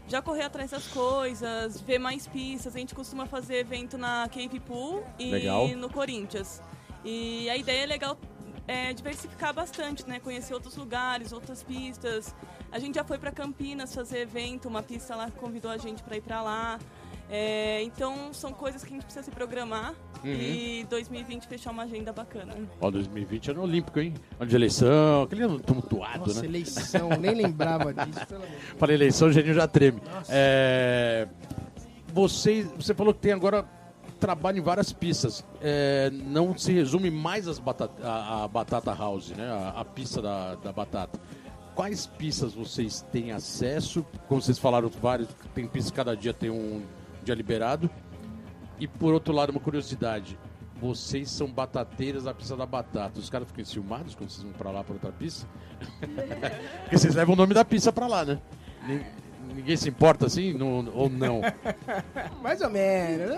[0.08, 2.76] já correr atrás das coisas, ver mais pistas.
[2.76, 5.68] A gente costuma fazer evento na Cave Pool e Legal.
[5.70, 6.62] no Corinthians.
[7.04, 8.18] E a ideia é legal
[8.68, 10.20] é, diversificar bastante, né?
[10.20, 12.36] Conhecer outros lugares, outras pistas.
[12.72, 16.18] A gente já foi para Campinas fazer evento, uma pista lá convidou a gente para
[16.18, 16.80] ir para lá.
[17.32, 19.94] É, então são coisas que a gente precisa se programar
[20.24, 20.32] Uhum.
[20.32, 22.54] e 2020 fechar uma agenda bacana.
[22.82, 24.14] Ó, 2020 ano olímpico, hein?
[24.38, 26.48] Ano de eleição, aquele ano tumultuado, Nossa, né?
[26.48, 28.28] eleição, nem lembrava disso.
[28.78, 30.02] Para eleição, o Geninho já treme.
[30.28, 31.26] É,
[32.14, 33.64] Você, você falou que tem agora
[34.20, 35.44] trabalho em várias pistas.
[35.62, 39.50] É, não se resume mais as batata, a, Batata House, né?
[39.50, 41.20] A, a pista da, da batata.
[41.74, 44.06] Quais pistas vocês têm acesso?
[44.28, 46.84] Como vocês falaram, vários, tem pistas, cada dia tem um
[47.24, 47.90] dia liberado.
[48.80, 50.38] E por outro lado, uma curiosidade.
[50.82, 53.20] Vocês são batateiras da pista da batata.
[53.20, 55.48] Os caras ficam enciumados quando vocês vão pra lá pra outra pista?
[56.82, 58.40] Porque vocês levam o nome da pista pra lá, né?
[59.60, 60.54] Nin- Ninguém se importa assim?
[60.54, 61.42] Não- ou não?
[62.42, 63.30] Mais ou menos.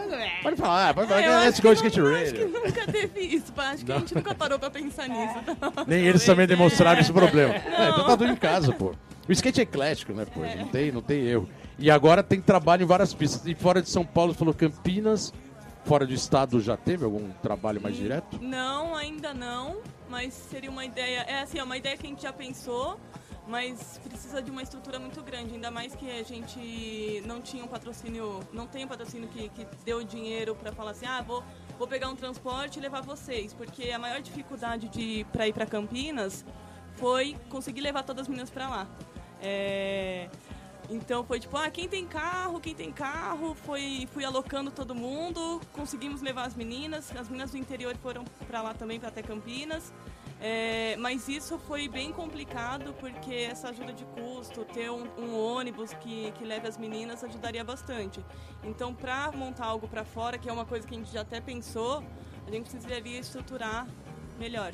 [0.43, 1.22] Pode falar, pode falar.
[1.22, 2.59] É, eu Let's acho go que skate não- acho que radio.
[2.59, 3.69] nunca teve isso, pá.
[3.72, 3.97] acho que Não.
[3.97, 5.36] a gente nunca parou pra pensar nisso.
[5.88, 7.01] Nem eles também demonstraram É.
[7.01, 7.53] esse problema.
[7.55, 8.93] É, então tá tudo em casa, pô.
[9.28, 10.41] O skate é eclético, né, pô?
[10.41, 11.47] Não tem, não tem erro.
[11.78, 13.45] E agora tem trabalho em várias pistas.
[13.45, 15.34] E fora de São Paulo, você falou Campinas.
[15.84, 18.38] Fora do estado já teve algum trabalho mais direto?
[18.39, 21.26] Não, ainda não, mas seria uma ideia.
[21.28, 22.99] É assim, é uma ideia que a gente já pensou,
[23.48, 25.54] mas precisa de uma estrutura muito grande.
[25.56, 29.68] Ainda mais que a gente não tinha um patrocínio, não tem um patrocínio que, que
[29.84, 31.44] deu dinheiro para falar assim, ah, vou,
[31.78, 33.54] vou pegar um transporte e levar vocês.
[33.54, 36.46] Porque a maior dificuldade de para ir para Campinas
[36.96, 38.88] foi conseguir levar todas as meninas para lá.
[39.42, 40.30] É,
[40.89, 45.62] então foi tipo, ah, quem tem carro, quem tem carro, foi, fui alocando todo mundo,
[45.72, 49.94] conseguimos levar as meninas, as meninas do interior foram para lá também, para até Campinas.
[50.42, 55.94] É, mas isso foi bem complicado porque essa ajuda de custo, ter um, um ônibus
[55.94, 58.20] que, que leve as meninas ajudaria bastante.
[58.64, 61.39] Então, para montar algo para fora, que é uma coisa que a gente já até
[61.39, 62.04] pensou,
[62.48, 63.88] a gente precisaria estruturar
[64.39, 64.74] melhor.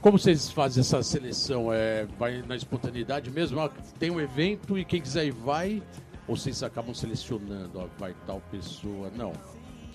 [0.00, 1.70] Como vocês fazem essa seleção?
[1.70, 3.60] É, vai na espontaneidade mesmo?
[3.60, 5.82] Ah, tem um evento e quem quiser ir vai?
[6.26, 7.78] Ou vocês acabam selecionando?
[7.78, 9.10] Ó, vai tal pessoa?
[9.14, 9.32] Não.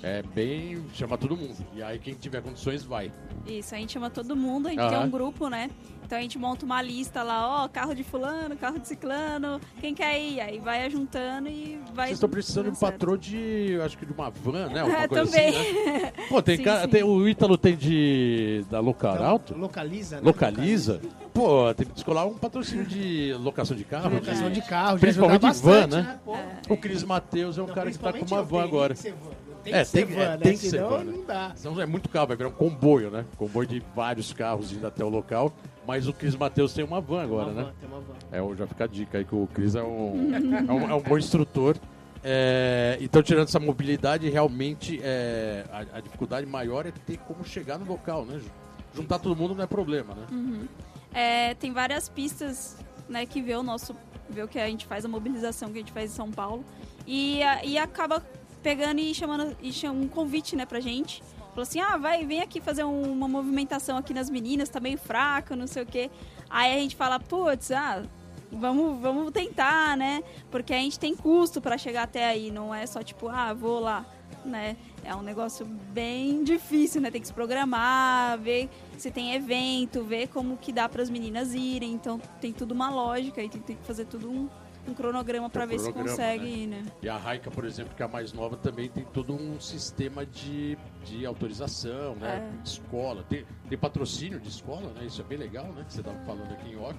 [0.03, 0.83] É bem.
[0.93, 1.55] chama todo mundo.
[1.73, 3.11] E aí quem tiver condições vai.
[3.45, 5.69] Isso, a gente chama todo mundo, a gente tem um grupo, né?
[6.05, 9.93] Então a gente monta uma lista lá, ó, carro de fulano, carro de ciclano, quem
[9.93, 10.39] quer ir?
[10.39, 12.07] Aí vai juntando e vai.
[12.07, 13.77] Vocês estão precisando de um patrão de.
[13.83, 14.79] acho que de uma van, né?
[14.81, 15.49] Alguma É, coisa também.
[15.49, 16.13] assim, né?
[16.29, 16.81] Pô, tem Sim, cara.
[16.83, 16.87] sim.
[16.89, 18.63] tem- o Ítalo tem de.
[18.69, 19.57] da Locar Alto?
[19.57, 20.21] Localiza, né?
[20.23, 21.01] Localiza?
[21.33, 24.13] Pô, tem que descolar um patrocínio de locação de carro.
[24.13, 26.19] Locação de carro, já Principalmente ajuda van, bastante, né?
[26.23, 26.73] Pô.
[26.73, 28.93] O Cris Matheus é um Não, cara que tá com principalmente uma eu, van agora.
[28.93, 29.46] que ser van.
[29.67, 30.37] Tem É, que ser tem- van, é, né?
[30.37, 31.11] tem que ser Senão van, né?
[31.17, 31.51] não dá.
[31.55, 33.25] Senão é muito carro, vai virar um comboio, né?
[33.37, 35.51] Comboio de vários carros indo até o local.
[35.85, 37.63] Mas o Cris Matheus tem uma van agora, Uma né?
[37.63, 38.51] van, tem uma van.
[38.53, 41.01] É, já fica a dica aí que o Cris é um, é um, é um
[41.01, 41.75] bom instrutor.
[42.23, 47.77] É, então, tirando essa mobilidade, realmente é, a, a dificuldade maior é ter como chegar
[47.77, 48.39] no local, né?
[48.39, 48.49] Ju?
[48.95, 50.67] Juntar todo mundo não é problema, né?
[51.13, 53.95] É, tem várias pistas, né, que vê o nosso.
[54.29, 56.65] vê o que a gente faz, a mobilização que a gente faz em São Paulo.
[57.05, 58.21] E, a- e acaba
[58.61, 61.21] pegando e chamando e chama um convite, né, pra gente.
[61.49, 64.97] Falou assim, ah, vai, vem aqui fazer um- uma movimentação aqui nas meninas, tá meio
[64.97, 66.09] fraca, não sei o quê.
[66.49, 68.03] Aí a gente fala, putz, ah,
[68.51, 70.23] vamos, vamos tentar, né?
[70.51, 73.79] Porque a gente tem custo pra chegar até aí, não é só tipo, ah, vou
[73.79, 74.05] lá,
[74.45, 74.77] né?
[75.03, 77.09] É um negócio bem difícil, né?
[77.09, 81.53] Tem que se programar, ver se tem evento, ver como que dá para as meninas
[81.55, 81.91] irem.
[81.93, 84.47] Então tem tudo uma lógica e tem, tem que fazer tudo um,
[84.89, 86.49] um cronograma para Tem ver se cronograma, consegue né?
[86.49, 86.85] ir, né?
[87.01, 90.25] E a Raika, por exemplo, que é a mais nova, também tem todo um sistema
[90.25, 92.51] de, de autorização, né?
[92.53, 92.61] É.
[92.61, 93.23] De escola.
[93.29, 95.05] Tem, tem patrocínio de escola, né?
[95.05, 95.83] Isso é bem legal, né?
[95.85, 96.97] Que você estava falando aqui em off.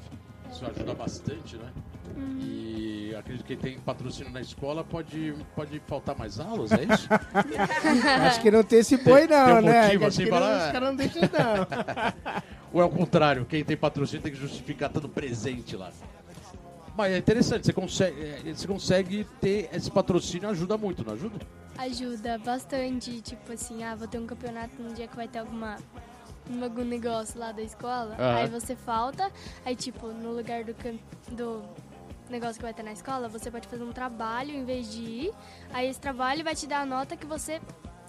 [0.50, 1.70] Isso ajuda bastante, né?
[2.16, 2.38] Uhum.
[2.40, 7.08] E acredito que quem tem patrocínio na escola pode, pode faltar mais aulas, é isso?
[8.26, 9.82] Acho que não tem esse boi, não, tem um né?
[9.82, 12.42] motivo, Acho assim, que não, os caras não deixam, não.
[12.72, 15.90] Ou é o contrário, quem tem patrocínio tem que justificar estando presente lá.
[16.98, 21.38] Mas é interessante, você consegue, é, você consegue ter esse patrocínio, ajuda muito, não ajuda?
[21.78, 25.76] Ajuda bastante, tipo assim, ah, vou ter um campeonato no dia que vai ter alguma
[26.50, 28.36] um algum negócio lá da escola, Aham.
[28.38, 29.30] aí você falta,
[29.64, 30.74] aí tipo, no lugar do,
[31.30, 31.62] do
[32.28, 35.32] negócio que vai ter na escola, você pode fazer um trabalho em vez de ir,
[35.72, 37.60] aí esse trabalho vai te dar a nota que você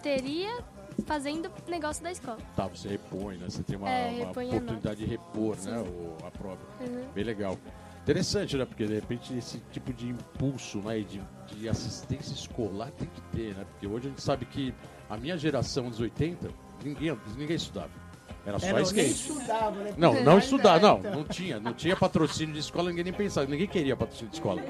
[0.02, 0.64] teria
[1.06, 2.40] fazendo negócio da escola.
[2.56, 3.50] Tá, você repõe, né?
[3.50, 5.78] Você tem uma, É, uma oportunidade de repor, né?
[5.78, 5.90] Sim.
[5.90, 6.58] o- a prova.
[6.80, 7.08] Uhum.
[7.14, 7.56] Bem legal.
[8.10, 8.66] Interessante, né?
[8.66, 11.00] Porque de repente esse tipo de impulso, né?
[11.00, 11.22] De,
[11.56, 13.64] de assistência escolar tem que ter, né?
[13.70, 14.74] Porque hoje a gente sabe que
[15.08, 16.50] a minha geração dos 80,
[16.84, 17.92] ninguém, ninguém estudava.
[18.44, 19.12] Era só É, skate.
[19.12, 19.94] estudava, né?
[19.96, 21.60] Não, não é, estudar, não, não tinha.
[21.60, 24.64] Não tinha patrocínio de escola, ninguém nem pensava, ninguém queria patrocínio de escola.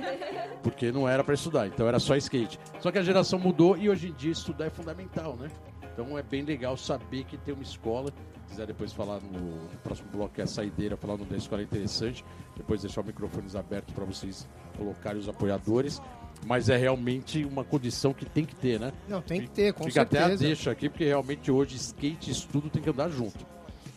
[0.62, 2.60] Porque não era pra estudar, então era só skate.
[2.82, 5.50] Só que a geração mudou e hoje em dia estudar é fundamental, né?
[5.94, 8.12] Então é bem legal saber que tem uma escola.
[8.48, 11.38] Se quiser depois falar no, no próximo bloco, que é a saideira, falar no da
[11.38, 12.26] escola é interessante.
[12.60, 14.46] Depois deixar os microfones abertos para vocês
[14.78, 16.02] colocarem os apoiadores.
[16.46, 18.92] Mas é realmente uma condição que tem que ter, né?
[19.08, 20.44] Não, tem que ter, com Fica até a certeza.
[20.44, 23.46] deixa aqui, porque realmente hoje skate e estudo tem que andar junto.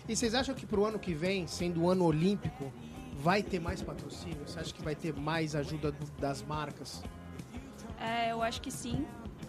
[0.08, 2.72] E vocês acham que pro ano que vem, sendo o ano olímpico,
[3.16, 4.38] vai ter mais patrocínio?
[4.46, 7.02] Você acha que vai ter mais ajuda do- das marcas?
[8.00, 9.04] É, eu acho que sim.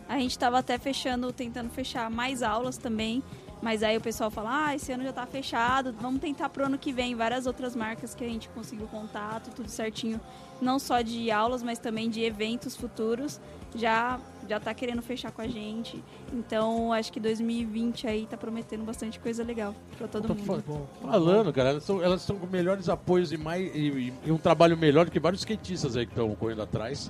[0.07, 3.24] A gente tava até fechando, tentando fechar mais aulas também.
[3.64, 6.78] Mas aí o pessoal fala, ah, esse ano já tá fechado, vamos tentar pro ano
[6.78, 7.16] que vem.
[7.16, 10.20] Várias outras marcas que a gente conseguiu contato, tudo certinho.
[10.61, 13.39] Não só de aulas, mas também de eventos futuros.
[13.74, 16.03] Já, já tá querendo fechar com a gente.
[16.34, 20.64] Então, acho que 2020 aí tá prometendo bastante coisa legal pra todo mundo.
[20.68, 24.38] Bom, Falando, cara, elas estão elas estão com melhores apoios e, mais, e, e um
[24.38, 27.09] trabalho melhor do que vários skatistas aí que estão correndo atrás.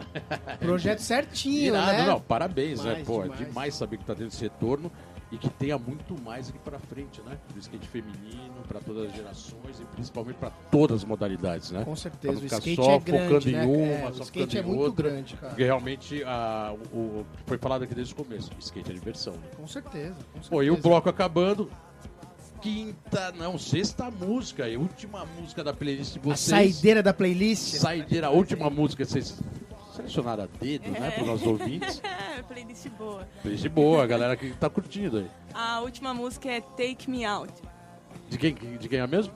[0.60, 2.06] Projeto certinho, Irado, né?
[2.06, 2.92] não, parabéns, né?
[2.92, 3.48] Demais, Pô, é demais.
[3.48, 4.92] demais saber que tá tendo esse retorno
[5.34, 7.38] e que tenha muito mais aqui pra frente, né?
[7.54, 11.84] Do skate feminino, pra todas as gerações e principalmente pra todas as modalidades, né?
[11.84, 13.66] Com certeza, o skate só é grande, focando em né?
[13.66, 15.10] uma, É, só o skate é em muito outra.
[15.10, 15.48] grande, cara.
[15.50, 19.34] Porque realmente a, o, o foi falado aqui desde o começo, skate é diversão.
[19.34, 19.40] Né?
[19.58, 20.14] Com certeza.
[20.14, 20.50] Com certeza.
[20.52, 21.70] Pô, e o bloco acabando.
[22.62, 26.40] Quinta, não, sexta música, e última música da playlist de A vocês.
[26.40, 27.76] saideira da playlist.
[27.76, 29.38] Saideira, a última música que vocês
[29.94, 32.02] selecionaram a dedo, né, para os nossos ouvintes.
[32.04, 33.28] É, playlist boa.
[33.42, 35.28] Playlist boa, a galera que tá curtindo aí.
[35.54, 37.54] A última música é Take Me Out,
[38.30, 39.34] De quem, de quem é mesmo?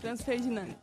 [0.00, 0.74] Franz Ferdinand.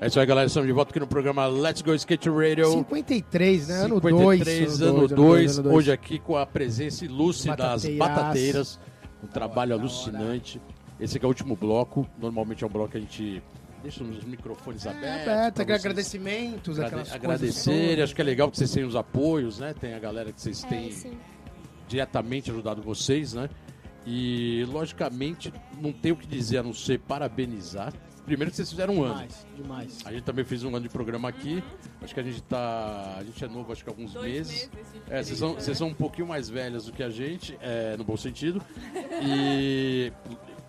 [0.00, 0.46] É isso aí, galera.
[0.48, 2.70] Estamos de volta aqui no programa Let's Go Skate Radio.
[2.70, 3.74] 53, né?
[3.84, 4.80] Ano 53, 2.
[4.80, 5.58] ano 2.
[5.58, 7.98] Hoje aqui com a presença ilustre das Batateiras.
[7.98, 8.80] batateiras.
[9.22, 10.60] Um trabalho alucinante.
[10.98, 12.06] Esse aqui é o último bloco.
[12.18, 13.42] Normalmente é um bloco que a gente
[13.82, 15.28] deixa os microfones É, abertos.
[15.28, 17.88] aberto, pra vocês agradecimentos, agrade- aquelas coisas agradecerem.
[17.90, 18.04] todas.
[18.04, 19.74] Acho que é legal que vocês têm os apoios, né?
[19.78, 21.18] Tem a galera que vocês É, têm sim.
[21.88, 23.48] diretamente ajudado vocês, né?
[24.06, 27.92] E, logicamente, não tem o que dizer a não ser parabenizar.
[28.24, 29.14] Primeiro que vocês fizeram um ano.
[29.14, 29.98] Demais, demais.
[30.04, 31.62] A gente também fez um ano de programa aqui.
[32.00, 33.16] Acho que a gente tá.
[33.18, 34.70] A gente é novo, acho que há alguns Dois meses.
[34.72, 35.60] meses É, vocês são, né?
[35.60, 38.62] vocês são um pouquinho mais velhas do que a gente, é, no bom sentido.
[39.22, 40.12] E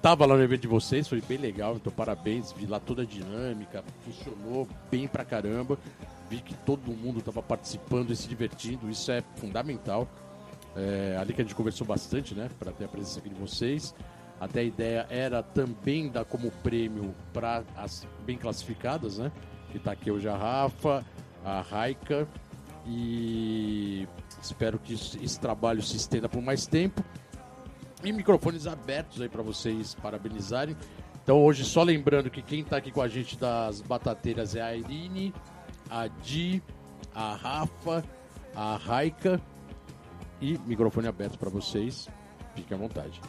[0.02, 2.52] tava lá no evento de vocês, foi bem legal, então parabéns.
[2.52, 5.78] Vi lá toda a dinâmica, funcionou bem pra caramba.
[6.30, 10.08] Vi que todo mundo tava participando e se divertindo, isso é fundamental.
[10.76, 13.94] É, ali que a gente conversou bastante, né, para ter a presença aqui de vocês.
[14.40, 19.32] Até a ideia era também dar como prêmio para as bem classificadas, né?
[19.72, 21.06] Que tá aqui hoje a Rafa,
[21.46, 22.28] a Raika
[22.88, 24.08] e
[24.42, 27.04] espero que esse esse trabalho se estenda por mais tempo.
[28.04, 30.76] E microfones abertos aí para vocês parabenizarem.
[31.24, 34.76] Então hoje só lembrando que quem tá aqui com a gente das batateiras é a
[34.76, 35.34] Irine,
[35.90, 36.62] a Di,
[37.14, 38.04] a Rafa,
[38.56, 39.40] a Raika
[40.42, 42.10] e microfone aberto para vocês.
[42.56, 43.22] Fiquem à vontade.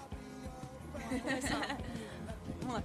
[2.61, 2.83] Vamos lá.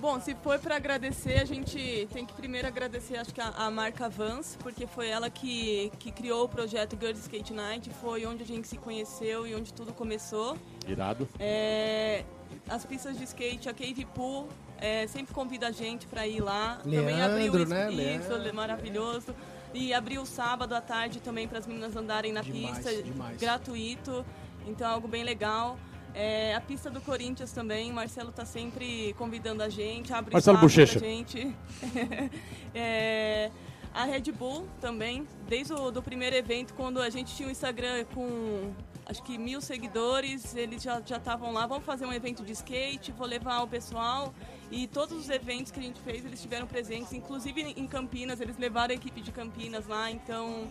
[0.00, 3.70] Bom, se for para agradecer, a gente tem que primeiro agradecer, acho que a, a
[3.70, 8.42] marca Vans, porque foi ela que, que criou o projeto Girls Skate Night, foi onde
[8.42, 10.56] a gente se conheceu e onde tudo começou.
[10.88, 11.28] Irado.
[11.38, 12.24] É,
[12.66, 14.48] as pistas de skate, a Cave Pool,
[14.78, 16.76] é, sempre convida a gente para ir lá.
[16.82, 17.92] também Leandro, abriu né?
[17.92, 18.54] isso, Leandro.
[18.54, 19.34] maravilhoso.
[19.74, 23.38] E abriu sábado à tarde também para as meninas andarem na Demais, pista, demais.
[23.38, 24.24] gratuito.
[24.66, 25.78] Então é algo bem legal.
[26.14, 30.98] É, a pista do Corinthians também, Marcelo tá sempre convidando a gente, abre Marcelo Bochecha.
[30.98, 31.54] pra gente.
[32.72, 33.50] É,
[33.92, 38.04] a Red Bull também, desde o do primeiro evento, quando a gente tinha um Instagram
[38.14, 38.72] com
[39.04, 43.10] acho que mil seguidores, eles já já estavam lá, vamos fazer um evento de skate,
[43.10, 44.32] vou levar o pessoal.
[44.70, 48.56] E todos os eventos que a gente fez, eles estiveram presentes, inclusive em Campinas, eles
[48.56, 50.68] levaram a equipe de Campinas lá, então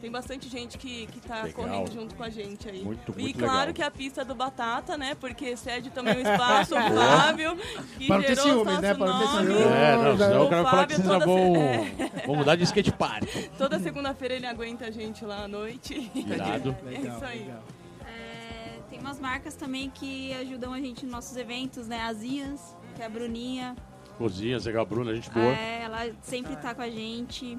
[0.00, 1.52] tem bastante gente que, que tá Legal.
[1.52, 2.82] correndo junto com a gente aí.
[2.82, 3.74] Muito, e muito claro legal.
[3.74, 5.14] que a pista do Batata, né?
[5.14, 7.56] Porque cede também o espaço, o Fábio,
[7.98, 8.94] que Para não ter gerou ciúmes, nosso né?
[8.94, 9.46] Para não ter nome.
[9.46, 9.66] ciúmes.
[9.66, 12.64] É, não, senão o cara vai falar que Fábio vocês já toda vão, mudar de
[12.64, 13.28] skate park.
[13.56, 16.10] Toda segunda-feira ele aguenta a gente lá à noite.
[16.14, 16.76] Irado.
[16.86, 17.38] É Legal, isso aí.
[17.40, 17.62] legal.
[18.06, 22.02] É, tem umas marcas também que ajudam a gente nos nossos eventos, né?
[22.02, 23.74] As Ias, que é a Bruninha.
[24.18, 25.46] Cozinha, Zé Bruna, gente boa.
[25.46, 27.58] É, ela sempre tá com a gente.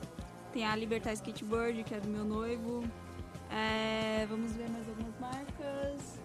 [0.54, 2.84] Tem a Libertar Skateboard, que é do meu noivo.
[3.52, 6.20] É, vamos ver mais algumas marcas.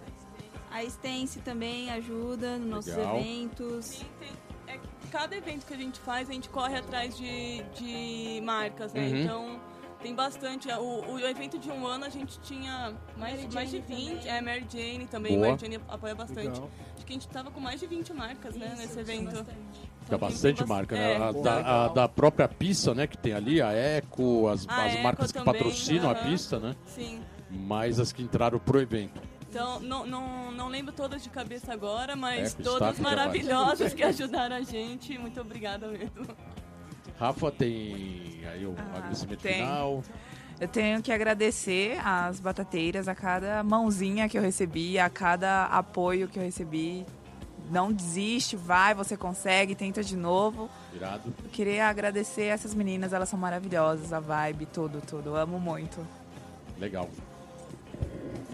[0.71, 3.19] A Stance também ajuda nos nossos Legal.
[3.19, 3.85] eventos.
[3.87, 8.41] Sim, tem- é cada evento que a gente faz, a gente corre atrás de, de
[8.43, 9.03] marcas, né?
[9.03, 9.17] Uhum.
[9.23, 9.61] Então,
[10.03, 10.69] tem bastante.
[10.73, 14.09] O, o evento de um ano a gente tinha mais, Mary mais de Jane 20.
[14.19, 14.29] também.
[14.29, 15.35] É, Mary Jane também.
[15.37, 15.49] Boa.
[15.49, 16.49] Mary Jane apoia bastante.
[16.49, 16.71] Legal.
[16.97, 19.45] Acho que a gente tava com mais de 20 marcas, né, nesse evento.
[20.05, 21.13] Então, bastante tem bas- marca, né?
[21.13, 23.07] é, a, da, a da própria pista, né?
[23.07, 26.31] Que tem ali, a Eco, as, A as Eco marcas que também, patrocinam a aham.
[26.31, 26.75] pista, né?
[26.87, 27.23] Sim.
[27.51, 29.21] Mais as que entraram pro evento.
[29.49, 34.57] Então, não, não, não lembro todas de cabeça agora, mas Eco, todas maravilhosas que ajudaram
[34.57, 35.17] a gente.
[35.19, 36.27] Muito obrigada mesmo.
[37.19, 39.55] Rafa tem aí o Ah, agradecimento tem.
[39.55, 40.03] final.
[40.61, 46.29] Eu tenho que agradecer às batateiras, a cada mãozinha que eu recebi, a cada apoio
[46.29, 47.05] que eu recebi.
[47.71, 50.69] Não desiste, vai, você consegue, tenta de novo.
[50.95, 51.33] Irado.
[51.43, 55.31] Eu queria agradecer essas meninas, elas são maravilhosas, a vibe, tudo, tudo.
[55.31, 56.07] Eu amo muito.
[56.79, 57.09] Legal.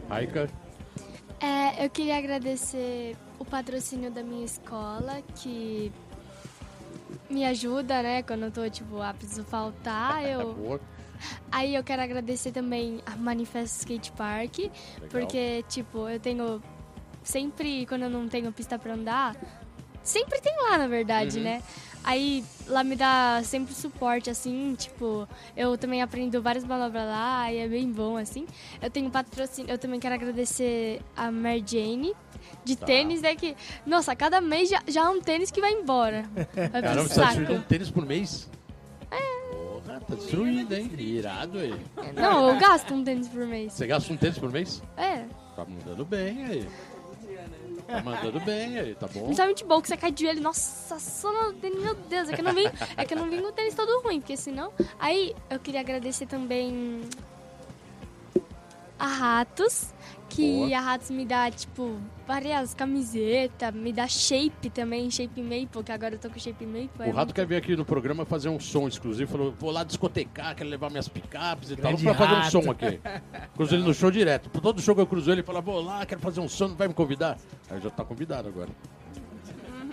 [0.08, 0.48] Raika,
[1.40, 5.92] É, eu queria agradecer o patrocínio da minha escola, que
[7.30, 8.22] me ajuda, né?
[8.22, 10.54] Quando eu tô, tipo, ah, preciso faltar, eu...
[10.54, 10.80] boa.
[11.50, 14.70] Aí eu quero agradecer também a Manifesto Skate Park, Legal.
[15.10, 16.62] porque, tipo, eu tenho...
[17.24, 19.36] Sempre, quando eu não tenho pista pra andar,
[20.02, 21.44] sempre tem lá, na verdade, Uhum.
[21.44, 21.62] né?
[22.04, 27.58] Aí lá me dá sempre suporte, assim, tipo, eu também aprendo várias manobras lá e
[27.58, 28.46] é bem bom, assim.
[28.80, 32.14] Eu tenho patrocínio, eu também quero agradecer a Mary Jane
[32.64, 32.86] de Tá.
[32.86, 36.24] tênis, é que, nossa, cada mês já, já é um tênis que vai embora.
[36.72, 38.48] Vai Caramba, você tá um tênis por mês?
[39.10, 39.52] É.
[39.52, 40.90] Porra, tá destruindo, hein?
[40.98, 41.74] Irado aí.
[42.14, 43.72] Não, eu gasto um tênis por mês.
[43.72, 44.82] Você gasta um tênis por mês?
[44.96, 45.24] É.
[45.56, 46.68] Tá mandando bem aí.
[47.88, 49.24] Tá mandando bem aí, tá bom?
[49.24, 52.40] Principalmente bom que você cai de joelho, nossa, só no tênis, meu Deus, é que
[52.42, 54.70] eu não vim, é que eu não vim com o tênis todo ruim, porque senão.
[54.98, 57.00] Aí eu queria agradecer também
[58.98, 59.94] a Ratos,
[60.28, 60.76] que Boa.
[60.76, 66.14] a Ratos me dá, tipo, várias camisetas, me dá shape também, shape maple, que agora
[66.14, 66.90] eu tô com shape maple.
[66.98, 69.84] O é Rato quer vir aqui no programa fazer um som exclusivo, falou, vou lá
[69.84, 73.00] discotecar, quero levar minhas picapes e Grande tal, pra fazer um som aqui.
[73.54, 74.50] cruzou ele no show direto.
[74.60, 76.88] Todo show que eu cruzo ele, fala, vou lá, quero fazer um som, não vai
[76.88, 77.38] me convidar?
[77.70, 78.70] Aí já tá convidado agora.
[79.68, 79.90] Uhum.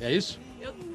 [0.00, 0.38] é isso?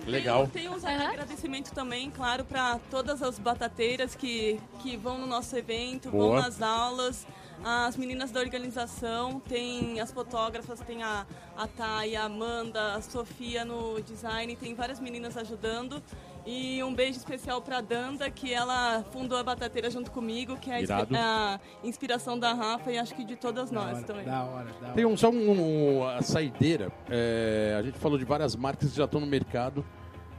[0.05, 0.47] Legal.
[0.47, 1.09] Tenho, tenho uns Aham.
[1.09, 6.27] agradecimento também, claro, para todas as batateiras que, que vão no nosso evento, Boa.
[6.27, 7.27] vão nas aulas.
[7.63, 11.25] As meninas da organização, tem as fotógrafas, tem a,
[11.57, 16.03] a Thay, a Amanda, a Sofia no design, tem várias meninas ajudando.
[16.45, 20.83] E um beijo especial para Danda, que ela fundou a Batateira junto comigo, que é
[21.17, 24.25] a, inspiração da Rafa e acho que de todas Da nós hora, também.
[24.25, 24.93] Da hora, da hora.
[24.93, 26.91] Tem um, só um, um- a saideira.
[27.09, 29.83] é, a gente falou de várias marcas que já estão no mercado.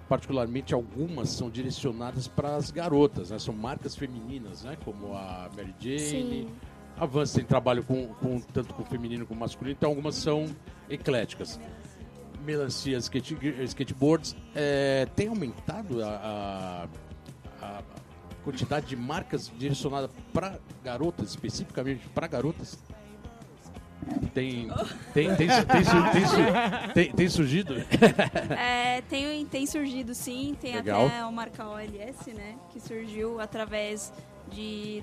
[0.09, 3.41] Particularmente algumas são direcionadas para as garotas, né?
[3.41, 4.77] São marcas femininas, né?
[4.85, 5.99] Como a Mary Jane.
[5.99, 6.49] Sim.
[6.97, 10.47] A Vans tem trabalho com, com- tanto com feminino como masculino, então algumas são
[10.89, 11.59] ecléticas.
[12.47, 13.35] Melancia skate,
[13.65, 16.87] Skateboards é, tem aumentado a,
[17.61, 17.83] a- a
[18.45, 22.79] quantidade de marcas direcionadas para garotas, especificamente para garotas?
[24.33, 24.69] Tem,
[25.13, 25.67] tem, tem, tem, tem, su-
[26.13, 27.75] tem su- tem- tem surgido?
[28.57, 31.07] É, tem, tem surgido sim, tem Legal.
[31.07, 32.57] até a marca OLS, né?
[32.71, 34.13] Que surgiu através
[34.53, 35.03] de.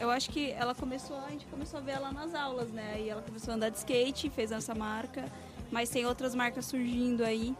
[0.00, 2.96] Eu acho que ela começou, a gente começou a ver ela nas aulas, né?
[3.00, 5.26] E ela começou a andar de skate, fez essa marca,
[5.70, 7.54] mas tem outras marcas surgindo aí,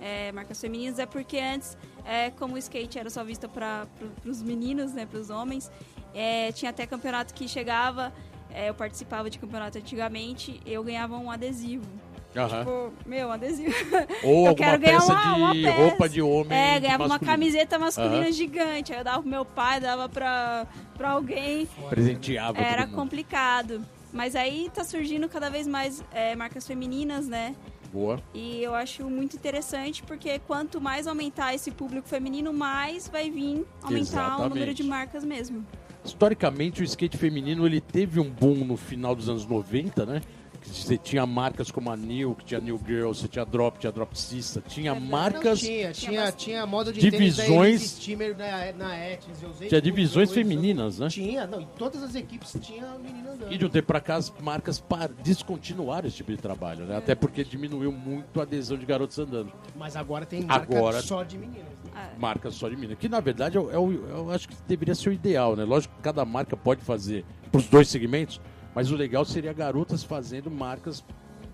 [0.00, 3.86] é, marcas femininas, é porque antes, é, como o skate era só visto para
[4.24, 5.06] os meninos, né?
[5.06, 5.70] Para os homens,
[6.14, 8.12] é, tinha até campeonato que chegava,
[8.52, 11.86] é, eu participava de campeonato antigamente, eu ganhava um adesivo.
[12.34, 12.60] Aham.
[12.60, 13.74] Tipo, meu, um adesivo.
[14.24, 15.70] Ou eu quero ganhar peça uma- uma peça.
[15.82, 16.58] roupa de homem.
[16.58, 18.32] É, ganhava uma camiseta masculina Aham.
[18.32, 18.90] gigante.
[18.92, 21.68] Aí eu dava pro meu pai, dava pra, pra alguém.
[21.90, 23.84] Presenteava Era complicado.
[24.12, 27.54] Mas aí tá surgindo cada vez mais é, marcas femininas, né?
[27.92, 28.22] Boa.
[28.32, 33.66] E eu acho muito interessante porque quanto mais aumentar esse público feminino, mais vai vir
[33.82, 34.74] aumentar o número Exatamente.
[34.74, 35.66] de marcas mesmo.
[36.04, 40.20] Historicamente, o skate feminino ele teve um boom no final dos anos 90, né?
[40.62, 43.90] Que Você tinha marcas como a New, que tinha New Girl, você tinha Drop, tinha
[43.90, 48.98] Drop Sista, tinha marcas, Não, tinha, tinha, tinha moda de Divisões- tênis da na, na
[48.98, 51.08] Etnis, eu tinha divisões eu femininas, né?
[51.08, 53.52] Tinha, não, em todas as equipes tinha menina andando.
[53.52, 56.96] E de um tempo pra cá as marcas par- descontinuaram esse tipo de trabalho, né?
[56.96, 59.52] Até porque diminuiu muito a adesão de garotos andando.
[59.76, 61.72] Mas agora tem marca Agora- só de meninas.
[62.18, 62.94] Marcas só de mina.
[62.96, 65.64] Que na verdade é o- é eu acho que deveria ser o ideal, né?
[65.64, 68.40] Lógico que cada marca pode fazer pros dois segmentos,
[68.74, 71.04] mas o legal seria garotas fazendo marcas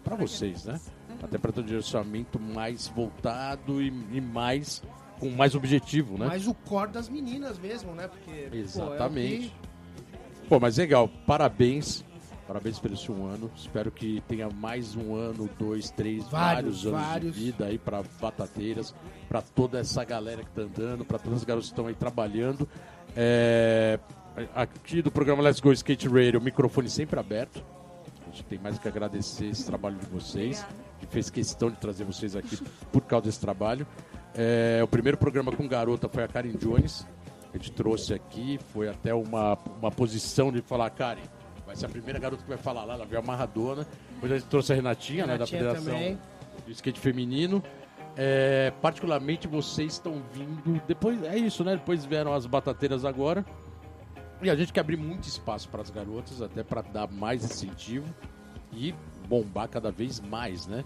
[0.05, 0.81] pra vocês, né?
[1.23, 4.83] Até para ter um direcionamento mais voltado e, e mais
[5.19, 6.27] com mais objetivo, né?
[6.27, 8.07] Mas o core das meninas mesmo, né?
[8.07, 9.49] Porque, pô, é Exatamente.
[9.49, 12.05] que- Pô, mas legal, parabéns.
[12.47, 13.51] Parabéns pelo seu ano.
[13.55, 17.35] Espero que tenha mais um ano, dois, três, vários, Vários, anos vários.
[17.35, 18.95] de vida aí para batateiras,
[19.29, 22.67] para toda essa galera que tá andando, para todas as garotas que estão aí trabalhando.
[23.15, 23.99] É,
[24.55, 27.65] Aqui do programa Let's Go Skate Radio, o microfone sempre aberto.
[28.23, 30.65] A gente tem mais que agradecer esse trabalho de vocês,
[31.01, 32.59] que fez questão de trazer vocês aqui
[32.93, 33.87] por causa desse trabalho.
[34.35, 37.07] É, o primeiro programa com garota foi a Karen Jones.
[37.53, 41.23] A gente trouxe aqui, foi até uma, uma posição de falar, Karen,
[41.67, 43.87] vai ser a primeira garota que vai falar lá, ela veio amarradona.
[44.15, 46.19] Depois a gente trouxe a Renatinha, né, da Renatinha Federação também.
[46.67, 47.63] do Skate Feminino.
[48.17, 50.83] É, particularmente vocês estão vindo.
[50.87, 51.77] Depois é isso, né?
[51.77, 53.45] Depois vieram as batateiras agora.
[54.41, 58.07] E a gente quer abrir muito espaço para as garotas, até para dar mais incentivo
[58.73, 58.95] e
[59.29, 60.85] bombar cada vez mais, né?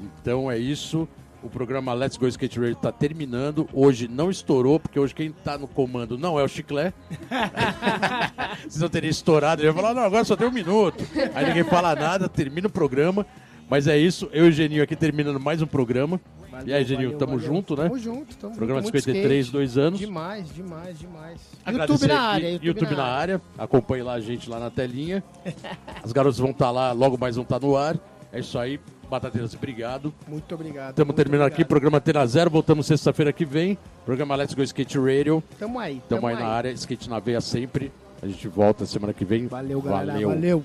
[0.00, 1.08] Então é isso.
[1.42, 3.68] O programa Let's Go Skate Radio está terminando.
[3.72, 6.92] Hoje não estourou, porque hoje quem está no comando não é o Chiclé.
[8.62, 9.60] Vocês não teriam estourado.
[9.60, 11.04] Ele ia falar, não, agora só tem um minuto.
[11.34, 13.26] Aí ninguém fala nada, termina o programa.
[13.72, 16.20] Mas é isso, eu e o Geninho aqui terminando mais um programa.
[16.50, 17.46] Valeu, e aí, Geninho, valeu, tamo valeu.
[17.46, 17.84] junto, né?
[17.84, 18.92] Tamo junto, tamo Programa de junto.
[18.92, 19.50] muito 53, skate.
[19.50, 19.98] dois anos.
[19.98, 21.40] Demais, demais, demais.
[21.64, 23.40] Agradecer YouTube na aqui, área, YouTube, na área.
[23.56, 25.24] Acompanhe lá a gente lá na telinha.
[26.04, 27.96] As garotas vão estar lá, logo mais vão estar no ar.
[28.30, 28.78] É isso aí.
[29.08, 30.12] Batateiras, obrigado.
[30.28, 30.90] Muito obrigado.
[30.90, 31.68] Estamos terminando aqui, obrigado.
[31.70, 32.50] programa Tena Zero.
[32.50, 33.78] Voltamos sexta-feira que vem.
[34.04, 35.42] Programa Let's Go Skate Radio.
[35.58, 37.90] Tamo aí, Tamo tamo aí na área, skate na veia sempre.
[38.20, 39.46] A gente volta semana que vem.
[39.46, 40.12] Valeu, galera.
[40.12, 40.28] Valeu.
[40.28, 40.64] Valeu.